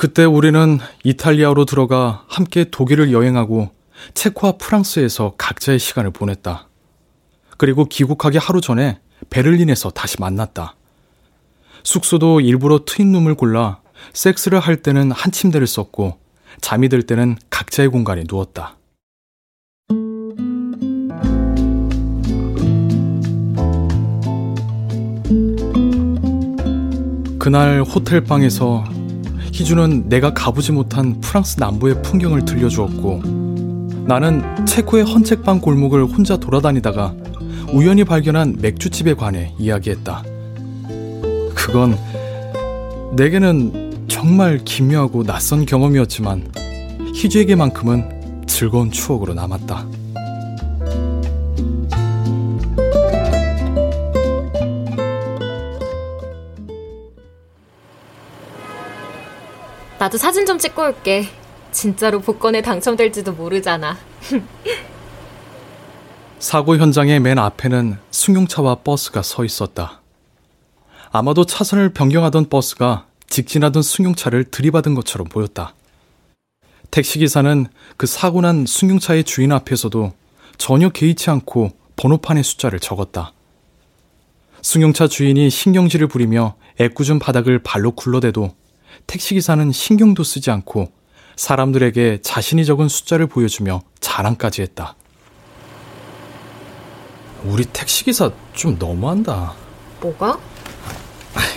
[0.00, 3.68] 그때 우리는 이탈리아로 들어가 함께 독일을 여행하고
[4.14, 6.68] 체코와 프랑스에서 각자의 시간을 보냈다.
[7.58, 10.74] 그리고 귀국하기 하루 전에 베를린에서 다시 만났다.
[11.82, 13.82] 숙소도 일부러 트윈룸을 골라
[14.14, 16.16] 섹스를 할 때는 한 침대를 썼고
[16.62, 18.78] 잠이 들 때는 각자의 공간에 누웠다.
[27.38, 28.84] 그날 호텔 방에서
[29.60, 33.20] 희주는 내가 가보지 못한 프랑스 남부의 풍경을 들려주었고
[34.06, 37.14] 나는 체코의 헌책방 골목을 혼자 돌아다니다가
[37.70, 40.22] 우연히 발견한 맥주집에 관해 이야기했다.
[41.54, 41.98] 그건
[43.16, 46.50] 내게는 정말 기묘하고 낯선 경험이었지만
[47.14, 49.99] 희주에게만큼은 즐거운 추억으로 남았다.
[60.00, 61.28] 나도 사진 좀 찍고 올게.
[61.72, 63.98] 진짜로 복권에 당첨될지도 모르잖아.
[66.38, 70.00] 사고 현장의 맨 앞에는 승용차와 버스가 서 있었다.
[71.12, 75.74] 아마도 차선을 변경하던 버스가 직진하던 승용차를 들이받은 것처럼 보였다.
[76.90, 77.66] 택시기사는
[77.98, 80.14] 그 사고 난 승용차의 주인 앞에서도
[80.56, 83.34] 전혀 개의치 않고 번호판의 숫자를 적었다.
[84.62, 88.54] 승용차 주인이 신경질을 부리며 애꿎은 바닥을 발로 굴러대도
[89.06, 90.90] 택시기사는 신경도 쓰지 않고
[91.36, 94.94] 사람들에게 자신이 적은 숫자를 보여주며 자랑까지 했다.
[97.44, 99.54] 우리 택시기사 좀 너무한다.
[100.00, 100.38] 뭐가?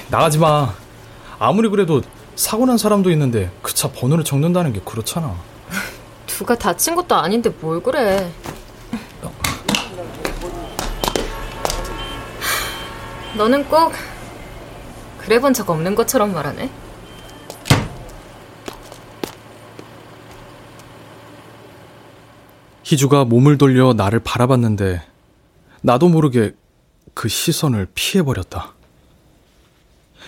[0.09, 0.73] 나가지 마.
[1.39, 2.01] 아무리 그래도
[2.35, 5.35] 사고 난 사람도 있는데 그 차 번호를 적는다는 게 그렇잖아.
[6.27, 8.31] 누가 다친 것도 아닌데 뭘 그래.
[13.35, 13.91] 너는 꼭
[15.19, 16.69] 그래 본 적 없는 것처럼 말하네.
[22.83, 25.01] 희주가 몸을 돌려 나를 바라봤는데
[25.81, 26.53] 나도 모르게
[27.13, 28.73] 그 시선을 피해버렸다.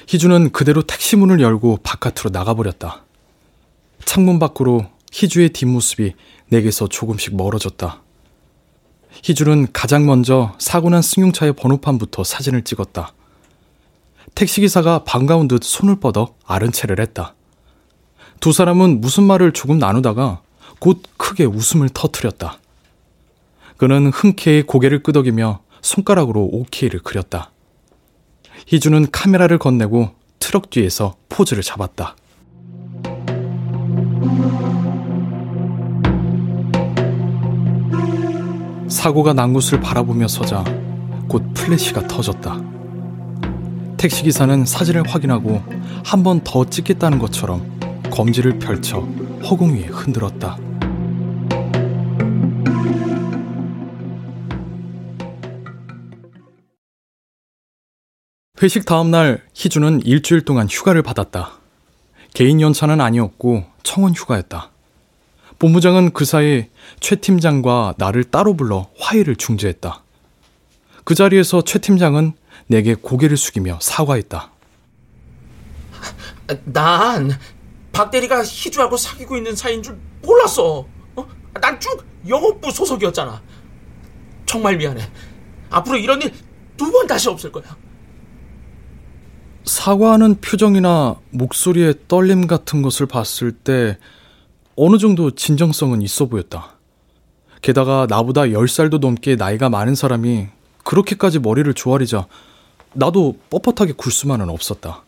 [0.08, 3.04] 희주는 그대로 택시 문을 열고 바깥으로 나가버렸다.
[4.04, 6.14] 창문 밖으로 희주의 뒷모습이
[6.50, 8.02] 내게서 조금씩 멀어졌다.
[9.24, 13.14] 희주는 가장 먼저 사고 난 승용차의 번호판부터 사진을 찍었다.
[14.36, 17.34] 택시기사가 반가운 듯 손을 뻗어 아른 체를 했다.
[18.40, 20.42] 두 사람은 무슨 말을 조금 나누다가
[20.86, 22.60] 곧 크게 웃음을 터뜨렸다.
[23.78, 27.50] 그는 흔쾌히 고개를 끄덕이며 손가락으로 오케이를 그렸다.
[28.68, 32.16] 희주는 카메라를 건네고 트럭 뒤에서 포즈를 잡았다.
[38.88, 40.64] 사고가 난 곳을 바라보며 서자
[41.28, 42.62] 곧 플래시가 터졌다.
[43.98, 45.64] 택시기사는 사진을 확인하고
[46.06, 49.00] 한 번 더 찍겠다는 것처럼 검지를 펼쳐
[49.50, 50.58] 허공 위에 흔들었다.
[58.66, 61.60] 회식 다음날 희주는 일주일 동안 휴가를 받았다.
[62.34, 64.72] 개인 연차는 아니었고 청원 휴가였다.
[65.60, 66.66] 본부장은 그 사이
[67.00, 70.02] 최 팀장과 나를 따로 불러 화해를 중재했다.
[71.04, 72.34] 그 자리에서 최 팀장은
[72.66, 74.52] 내게 고개를 숙이며 사과했다.
[76.66, 77.38] 난
[77.92, 80.86] 박 대리가 희주하고 사귀고 있는 사이인 줄 몰랐어.
[81.16, 81.28] 어?
[81.62, 83.42] 난쭉 영업부 소속이었잖아.
[84.46, 85.08] 정말 미안해.
[85.70, 86.34] 앞으로 이런 일
[86.78, 87.64] 두 번 다시 없을 거야.
[89.66, 93.98] 사과하는 표정이나 목소리의 떨림 같은 것을 봤을 때
[94.76, 96.78] 어느 정도 진정성은 있어 보였다.
[97.62, 100.48] 게다가 나보다 10살도 넘게 나이가 많은 사람이
[100.84, 102.28] 그렇게까지 머리를 조아리자
[102.94, 105.04] 나도 뻣뻣하게 굴 수만은 없었다.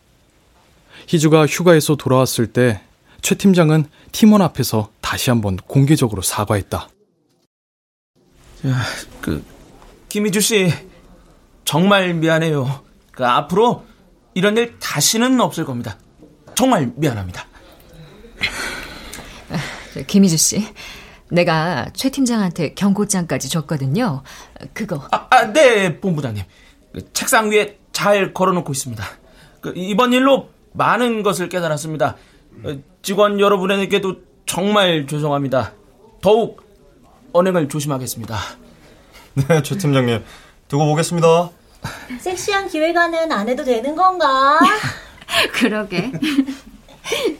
[1.06, 2.80] 희주가 휴가에서 돌아왔을 때
[3.20, 6.88] 최 팀장은 팀원 앞에서 다시 한번 공개적으로 사과했다.
[9.20, 9.44] 그
[10.08, 10.72] 김희주 씨
[11.64, 12.84] 정말 미안해요.
[13.12, 13.84] 그 앞으로
[14.38, 15.98] 이런 일 다시는 없을 겁니다.
[16.54, 17.44] 정말 미안합니다.
[20.06, 20.64] 김희주 씨,
[21.28, 24.22] 내가 최 팀장한테 경고장까지 줬거든요.
[24.72, 25.08] 그거.
[25.10, 26.44] 아, 아, 네, 본부장님.
[26.92, 29.04] 그 책상 위에 잘 걸어놓고 있습니다.
[29.60, 32.16] 그 이번 일로 많은 것을 깨달았습니다.
[32.62, 35.72] 어, 직원 여러분에게도 정말 죄송합니다.
[36.22, 36.62] 더욱
[37.32, 38.38] 언행을 조심하겠습니다.
[39.34, 40.22] 네, 최 팀장님.
[40.68, 41.50] 두고 보겠습니다.
[42.20, 44.58] 섹시한 기획안은 안 해도 되는 건가?
[45.52, 46.12] 그러게.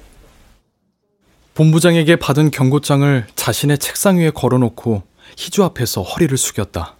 [1.54, 5.02] 본부장에게 받은 경고장을 자신의 책상 위에 걸어놓고
[5.36, 6.94] 희주 앞에서 허리를 숙였다.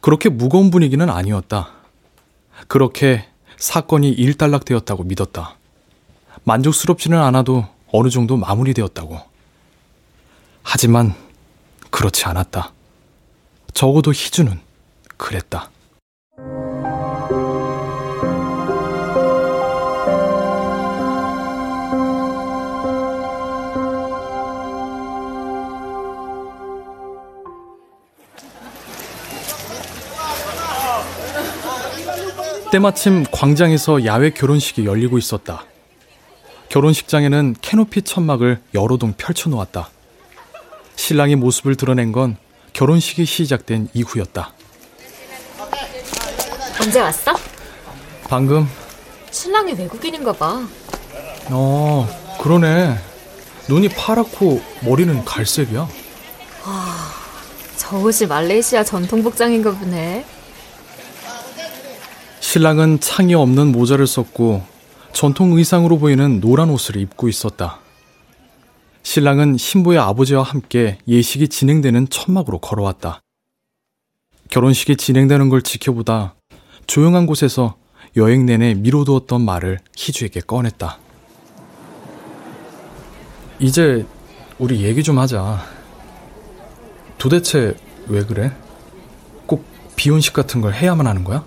[0.00, 1.72] 그렇게 무거운 분위기는 아니었다.
[2.68, 5.56] 그렇게 사건이 일단락되었다고 믿었다.
[6.44, 9.20] 만족스럽지는 않아도 어느 정도 마무리되었다고.
[10.62, 11.14] 하지만
[11.90, 12.72] 그렇지 않았다.
[13.74, 14.60] 적어도 희주는
[15.16, 15.70] 그랬다.
[32.70, 35.64] 때마침 광장에서 야외 결혼식이 열리고 있었다.
[36.68, 39.88] 결혼식장에는 캐노피 천막을 여러 동 펼쳐놓았다.
[40.96, 42.36] 신랑의 모습을 드러낸 건
[42.74, 44.52] 결혼식이 시작된 이후였다.
[46.80, 47.34] 언제 왔어?
[48.28, 48.68] 방금,
[49.30, 50.62] 신랑이 외국인인가 봐.
[51.50, 52.98] 어, 그러네.
[53.68, 55.88] 눈이 파랗고 머리는 갈색이야.
[57.76, 60.24] 저 옷이 말레이시아 전통 복장인가 보네.
[62.48, 64.64] 신랑은 창이 없는 모자를 썼고
[65.12, 67.78] 전통 의상으로 보이는 노란 옷을 입고 있었다.
[69.02, 73.20] 신랑은 신부의 아버지와 함께 예식이 진행되는 천막으로 걸어왔다.
[74.48, 76.36] 결혼식이 진행되는 걸 지켜보다
[76.86, 77.76] 조용한 곳에서
[78.16, 80.98] 여행 내내 미뤄두었던 말을 희주에게 꺼냈다.
[83.58, 84.06] 이제
[84.58, 85.66] 우리 얘기 좀 하자.
[87.18, 87.76] 도대체
[88.06, 88.56] 왜 그래?
[89.44, 91.44] 꼭 비혼식 같은 걸 해야만 하는 거야?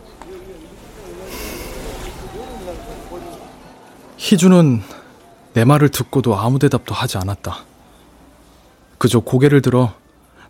[4.24, 4.84] 희주는
[5.54, 7.66] 내 말을 듣고도 아무 대답도 하지 않았다.
[9.00, 9.96] 그저 고개를 들어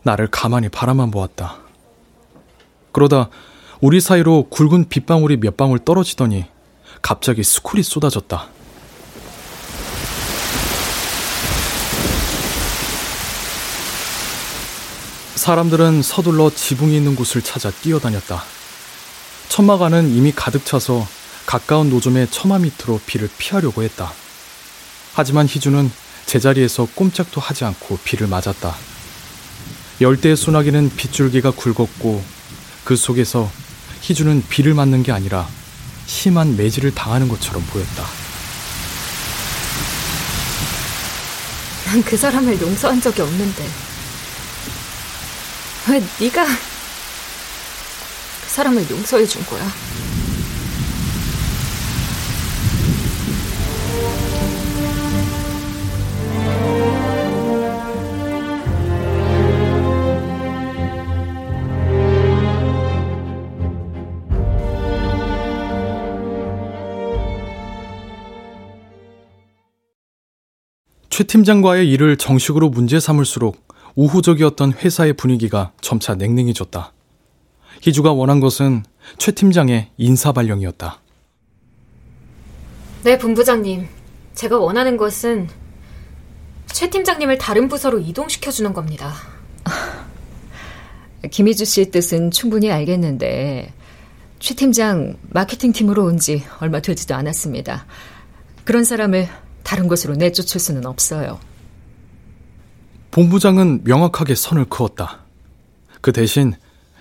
[0.04, 1.56] 나를 가만히 바라만 보았다.
[2.92, 3.30] 그러다
[3.80, 6.46] 우리 사이로 굵은 빗방울이 몇 방울 떨어지더니
[7.02, 8.50] 갑자기 스쿨이 쏟아졌다.
[15.36, 18.44] 사람들은 서둘러 지붕이 있는 곳을 찾아 뛰어다녔다.
[19.48, 24.14] 천막 안은 이미 가득 차서 가까운 노점의 처마 밑으로 비를 피하려고 했다.
[25.14, 25.92] 하지만 희주는
[26.26, 28.76] 제자리에서 꼼짝도 하지 않고 비를 맞았다.
[30.00, 32.24] 열대의 소나기는 빗줄기가 굵었고
[32.86, 33.52] 그 속에서
[34.02, 35.48] 희주는 비를 맞는 게 아니라
[36.06, 38.06] 심한 매질을 당하는 것처럼 보였다.
[41.86, 43.70] 난 그 사람을 용서한 적이 없는데.
[45.90, 46.52] 왜 네가 그
[48.48, 49.70] 사람을 용서해 준 거야?
[71.32, 73.66] 팀장과의 일을 정식으로 문제 삼을수록
[73.96, 76.92] 우호적이었던 회사의 분위기가 점차 냉랭해졌다.
[77.80, 78.84] 희주가 원한 것은
[79.18, 81.00] 최 팀장의 인사 발령이었다.
[83.06, 83.88] 네, 본부장님.
[84.36, 85.48] 제가 원하는 것은
[86.66, 89.14] 최 팀장님을 다른 부서로 이동시켜주는 겁니다.
[91.32, 93.72] 김희주 씨의 뜻은 충분히 알겠는데
[94.40, 97.86] 최 팀장 마케팅 팀으로 온 지 얼마 되지도 않았습니다.
[98.66, 99.30] 그런 사람을
[99.64, 101.40] 다른 곳으로 내쫓을 수는 없어요.
[103.12, 105.20] 본부장은 명확하게 선을 그었다.
[106.02, 106.54] 그 대신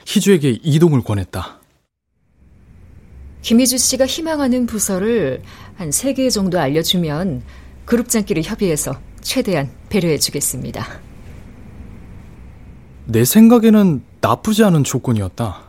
[0.06, 1.60] 희주에게 이동을 권했다.
[3.42, 5.42] 김희주 씨가 희망하는 부서를
[5.76, 7.42] 한세개 정도 알려주면
[7.86, 10.86] 그룹장끼리 협의해서 최대한 배려해 주겠습니다.
[13.06, 15.62] 내 생각에는 나쁘지 않은 조건이었다.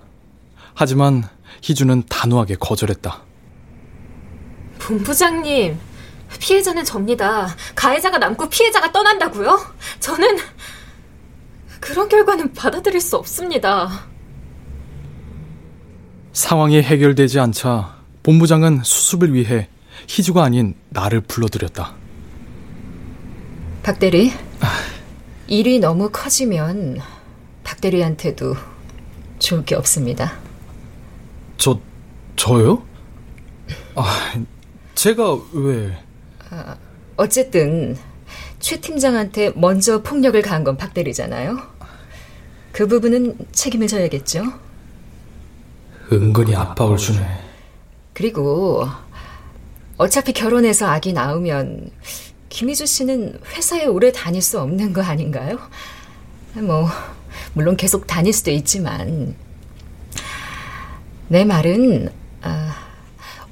[0.74, 1.24] 하지만
[1.62, 3.22] 희주는 단호하게 거절했다.
[4.80, 5.78] 본부장님,
[6.40, 7.56] 피해자는 접니다.
[7.76, 9.60] 가해자가 남고 피해자가 떠난다고요?
[10.00, 10.38] 저는
[11.80, 14.06] 그런 결과는 받아들일 수 없습니다.
[16.34, 19.68] 상황이 해결되지 않자 본부장은 수습을 위해
[20.08, 21.94] 희주가 아닌 나를 불러들였다.
[23.84, 24.32] 박 대리,
[25.48, 27.00] 일이 너무 커지면
[27.64, 28.56] 박 대리한테도
[29.40, 30.34] 좋을 게 없습니다.
[31.58, 31.80] 저,
[32.36, 32.84] 저요?
[33.96, 34.34] 아,
[34.96, 35.98] 제가 왜...
[36.52, 36.76] 아,
[37.18, 37.98] 어쨌든
[38.60, 41.58] 최 팀장한테 먼저 폭력을 가한 건 박 대리잖아요.
[42.72, 44.44] 그 부분은 책임을 져야겠죠.
[46.12, 47.26] 은근히 압박을 주네.
[48.14, 48.86] 그리고
[49.98, 51.90] 어차피 결혼해서 아기 낳으면
[52.50, 55.58] 김희주 씨는 회사에 오래 다닐 수 없는 거 아닌가요?
[56.56, 56.90] 뭐
[57.54, 59.36] 물론 계속 다닐 수도 있지만
[61.30, 62.10] 내 말은
[62.42, 62.76] 아,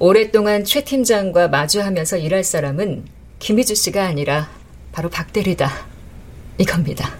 [0.02, 3.04] 오랫동안 최 팀장과 마주하면서 일할 사람은
[3.38, 4.48] 김희주 씨가 아니라
[4.92, 5.70] 바로 박 대리다
[6.56, 7.14] 이겁니다.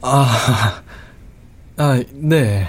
[0.00, 0.82] 아,
[1.76, 2.66] 아, 네.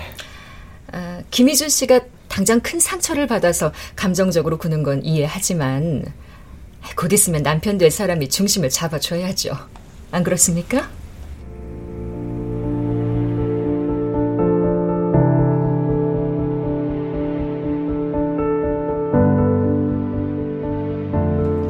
[0.92, 6.04] 아, 김희준 씨가 당장 큰 상처를 받아서 감정적으로 구는 건 이해하지만
[6.98, 9.56] 곧 있으면 남편 될 사람이 중심을 잡아줘야죠.
[10.12, 10.90] 안 그렇습니까?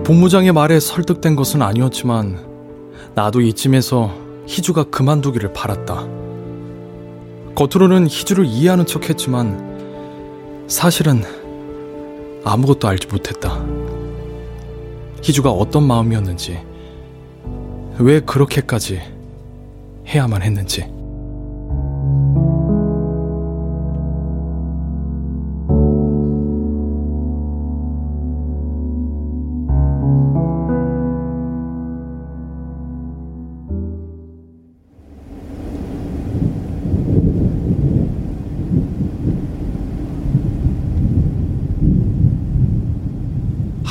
[0.03, 2.37] 본부장의 말에 설득된 것은 아니었지만
[3.15, 4.13] 나도 이쯤에서
[4.45, 6.05] 희주가 그만두기를 바랐다.
[7.55, 11.23] 겉으로는 희주를 이해하는 척 했지만 사실은
[12.43, 13.63] 아무것도 알지 못했다.
[15.21, 16.59] 희주가 어떤 마음이었는지,
[17.99, 18.99] 왜 그렇게까지
[20.07, 20.92] 해야만 했는지.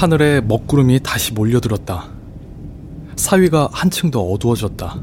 [0.02, 2.10] 하늘에 먹구름이 다시 몰려들었다.
[3.14, 5.00] 사위가 한층 더 어두워졌다.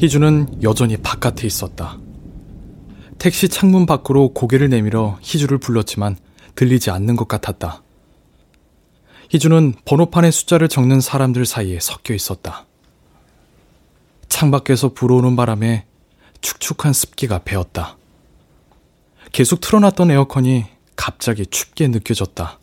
[0.00, 1.96] 희주는 여전히 바깥에 있었다.
[3.18, 6.16] 택시 창문 밖으로 고개를 내밀어 희주를 불렀지만
[6.56, 7.84] 들리지 않는 것 같았다.
[9.30, 12.66] 희주는 번호판에 숫자를 적는 사람들 사이에 섞여 있었다.
[14.28, 15.86] 창밖에서 불어오는 바람에
[16.40, 17.96] 축축한 습기가 배었다.
[19.30, 20.64] 계속 틀어놨던 에어컨이
[20.96, 22.57] 갑자기 춥게 느껴졌다.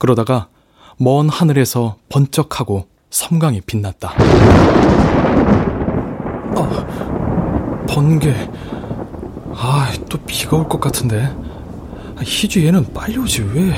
[0.00, 0.48] 그러다가
[0.96, 4.14] 먼 하늘에서 번쩍하고 섬광이 빛났다.
[6.56, 8.34] 아, 번개.
[9.54, 11.24] 아, 또 비가 올 것 같은데.
[12.16, 13.74] 아, 희주 얘는 빨리 오지, 왜?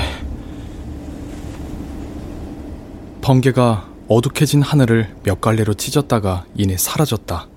[3.21, 7.47] 번개가 어둑해진 하늘을 몇 갈래로 찢었다가 이내 사라졌다.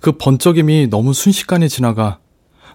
[0.00, 2.18] 그 번쩍임이 너무 순식간에 지나가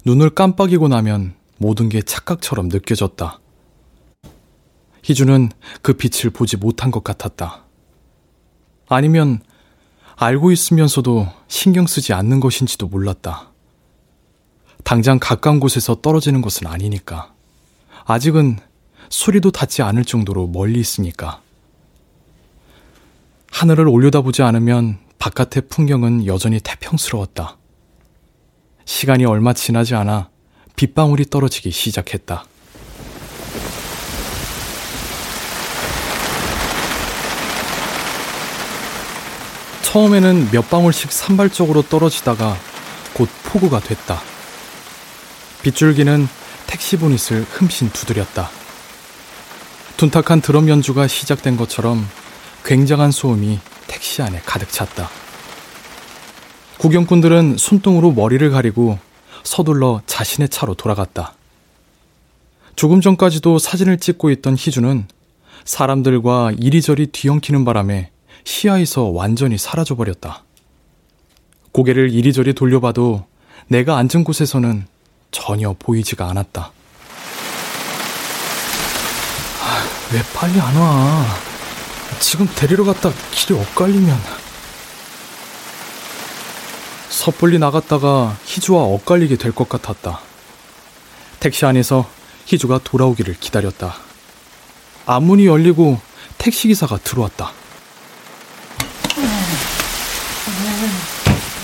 [0.06, 3.40] 눈을 깜빡이고 나면 모든 게 착각처럼 느껴졌다.
[5.04, 5.50] 희주는
[5.82, 7.66] 그 빛을 보지 못한 것 같았다.
[8.88, 9.42] 아니면
[10.16, 13.52] 알고 있으면서도 신경 쓰지 않는 것인지도 몰랐다.
[14.84, 17.34] 당장 가까운 곳에서 떨어지는 것은 아니니까.
[18.06, 18.60] 아직은
[19.10, 21.42] 소리도 닿지 않을 정도로 멀리 있으니까.
[23.52, 27.58] 하늘을 올려다보지 않으면 바깥의 풍경은 여전히 태평스러웠다.
[28.86, 30.30] 시간이 얼마 지나지 않아
[30.76, 32.46] 빗방울이 떨어지기 시작했다.
[39.92, 42.56] 처음에는 몇 방울씩 산발적으로 떨어지다가
[43.14, 44.22] 곧 폭우가 됐다.
[45.64, 46.30] 빗줄기는
[46.66, 48.50] 택시 보닛을 흠씬 두드렸다.
[49.98, 52.08] 둔탁한 드럼 연주가 시작된 것처럼
[52.64, 55.10] 굉장한 소음이 택시 안에 가득 찼다.
[56.78, 58.98] 구경꾼들은 손등으로 머리를 가리고
[59.44, 61.34] 서둘러 자신의 차로 돌아갔다.
[62.78, 65.06] 조금 전까지도 사진을 찍고 있던 희주는
[65.66, 68.12] 사람들과 이리저리 뒤엉키는 바람에
[68.44, 70.44] 시야에서 완전히 사라져버렸다.
[71.72, 73.26] 고개를 이리저리 돌려봐도
[73.68, 74.86] 내가 앉은 곳에서는
[75.32, 76.72] 전혀 보이지가 않았다.
[79.64, 81.26] 아, 왜 빨리 안 와?
[82.20, 84.20] 지금 데리러 갔다 길이 엇갈리면.
[87.10, 90.20] 섣불리 나갔다가 희주와 엇갈리게 될 것 같았다.
[91.40, 92.10] 택시 안에서
[92.46, 93.96] 희주가 돌아오기를 기다렸다.
[95.06, 96.00] 앞문이 열리고
[96.38, 97.52] 택시기사가 들어왔다.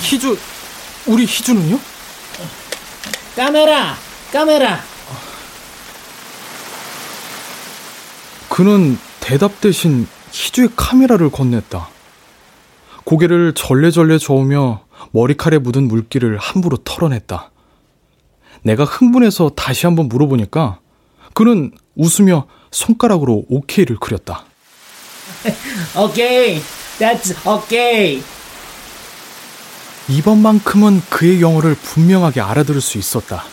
[0.10, 0.38] 희주,
[1.08, 1.78] 우리 희주는요?
[3.36, 3.94] 카메라,
[4.32, 4.80] 카메라.
[8.48, 11.88] 그는 대답 대신 희주의 카메라를 건넸다.
[13.04, 17.52] 고개를 절레절레 저으며 머리칼에 묻은 물기를 함부로 털어냈다.
[18.64, 20.80] 내가 흥분해서 다시 한번 물어보니까
[21.34, 24.46] 그는 웃으며 손가락으로 오케이를 그렸다.
[26.00, 26.62] 오케이,
[26.98, 28.24] that's okay.
[30.10, 33.44] 이번만큼은 그의 영어를 분명하게 알아들을 수 있었다.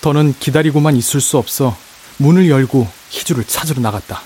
[0.00, 1.76] 더는 기다리고만 있을 수 없어
[2.16, 4.22] 문을 열고 희주를 찾으러 나갔다.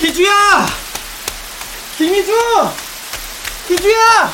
[0.00, 0.66] 희주야!
[1.96, 2.32] 김희주!
[3.68, 4.32] 희주야!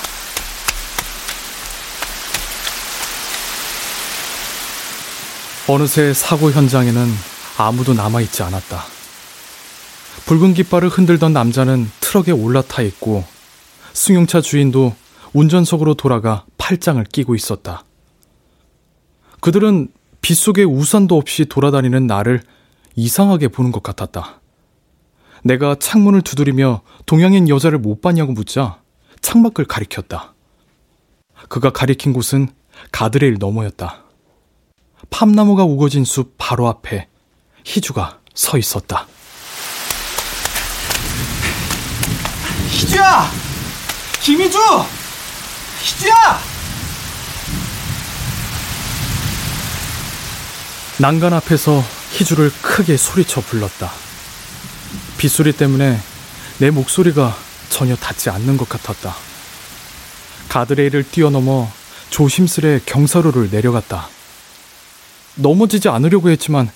[5.68, 7.16] 어느새 사고 현장에는
[7.56, 8.91] 아무도 남아있지 않았다.
[10.26, 13.24] 붉은 깃발을 흔들던 남자는 트럭에 올라타 있고
[13.92, 14.94] 승용차 주인도
[15.32, 17.84] 운전석으로 돌아가 팔짱을 끼고 있었다.
[19.40, 19.88] 그들은
[20.20, 22.42] 빗속에 우산도 없이 돌아다니는 나를
[22.94, 24.40] 이상하게 보는 것 같았다.
[25.42, 28.80] 내가 창문을 두드리며 동양인 여자를 못 봤냐고 묻자
[29.20, 30.34] 창밖을 가리켰다.
[31.48, 32.48] 그가 가리킨 곳은
[32.92, 34.04] 가드레일 너머였다.
[35.10, 37.08] 팜나무가 우거진 숲 바로 앞에
[37.64, 39.08] 희주가 서 있었다.
[42.82, 43.30] 희주야!
[44.22, 44.58] 김희주!
[45.80, 46.40] 희주야!
[50.98, 53.92] 난간 앞에서 희주를 크게 소리쳐 불렀다.
[55.16, 56.00] 빗소리 때문에
[56.58, 57.36] 내 목소리가
[57.68, 59.14] 전혀 닿지 않는 것 같았다.
[60.48, 61.70] 가드레일을 뛰어넘어
[62.10, 64.08] 조심스레 경사로를 내려갔다.
[65.36, 66.68] 넘어지지 않으려고 했지만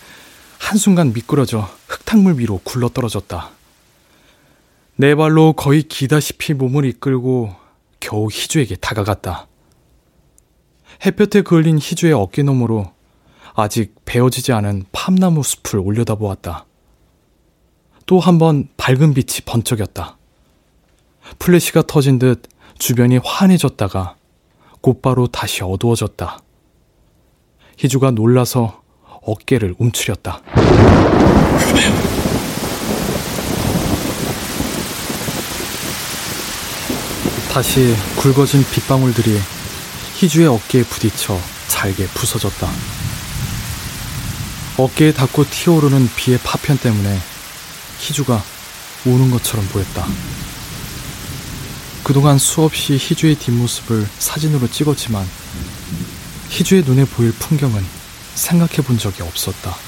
[0.58, 3.55] 한순간 미끄러져 흙탕물 위로 굴러 떨어졌다.
[4.96, 7.54] 내 발로 거의 기다시피 몸을 이끌고
[8.00, 9.46] 겨우 희주에게 다가갔다.
[11.04, 12.90] 햇볕에 그을린 희주의 어깨 너머로
[13.54, 16.64] 아직 베어지지 않은 팜나무 숲을 올려다보았다.
[18.06, 20.16] 또 한 번 밝은 빛이 번쩍였다.
[21.38, 22.42] 플래시가 터진 듯
[22.78, 24.16] 주변이 환해졌다가
[24.80, 26.38] 곧바로 다시 어두워졌다.
[27.78, 28.82] 희주가 놀라서
[29.22, 30.40] 어깨를 움츠렸다.
[37.56, 39.40] 다시 굵어진 빗방울들이
[40.16, 42.70] 희주의 어깨에 부딪혀 잘게 부서졌다.
[44.76, 47.18] 어깨에 닿고 튀어오르는 비의 파편 때문에
[47.98, 48.44] 희주가
[49.06, 50.06] 우는 것처럼 보였다.
[52.04, 55.26] 그동안 수없이 희주의 뒷모습을 사진으로 찍었지만
[56.50, 57.82] 희주의 눈에 보일 풍경은
[58.34, 59.85] 생각해 본 적이 없었다.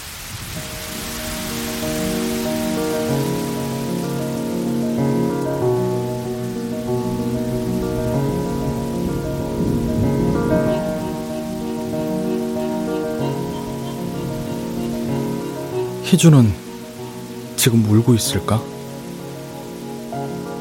[16.11, 16.50] 희주는
[17.56, 18.62] 지금 울고 있을까?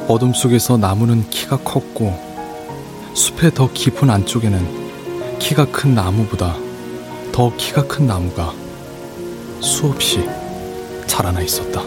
[0.09, 2.13] 어둠 속에서 나무는 키가 컸고
[3.13, 6.57] 숲의 더 깊은 안쪽에는 키가 큰 나무보다
[7.31, 8.53] 더 키가 큰 나무가
[9.61, 10.27] 수없이
[11.07, 11.81] 자라나 있었다.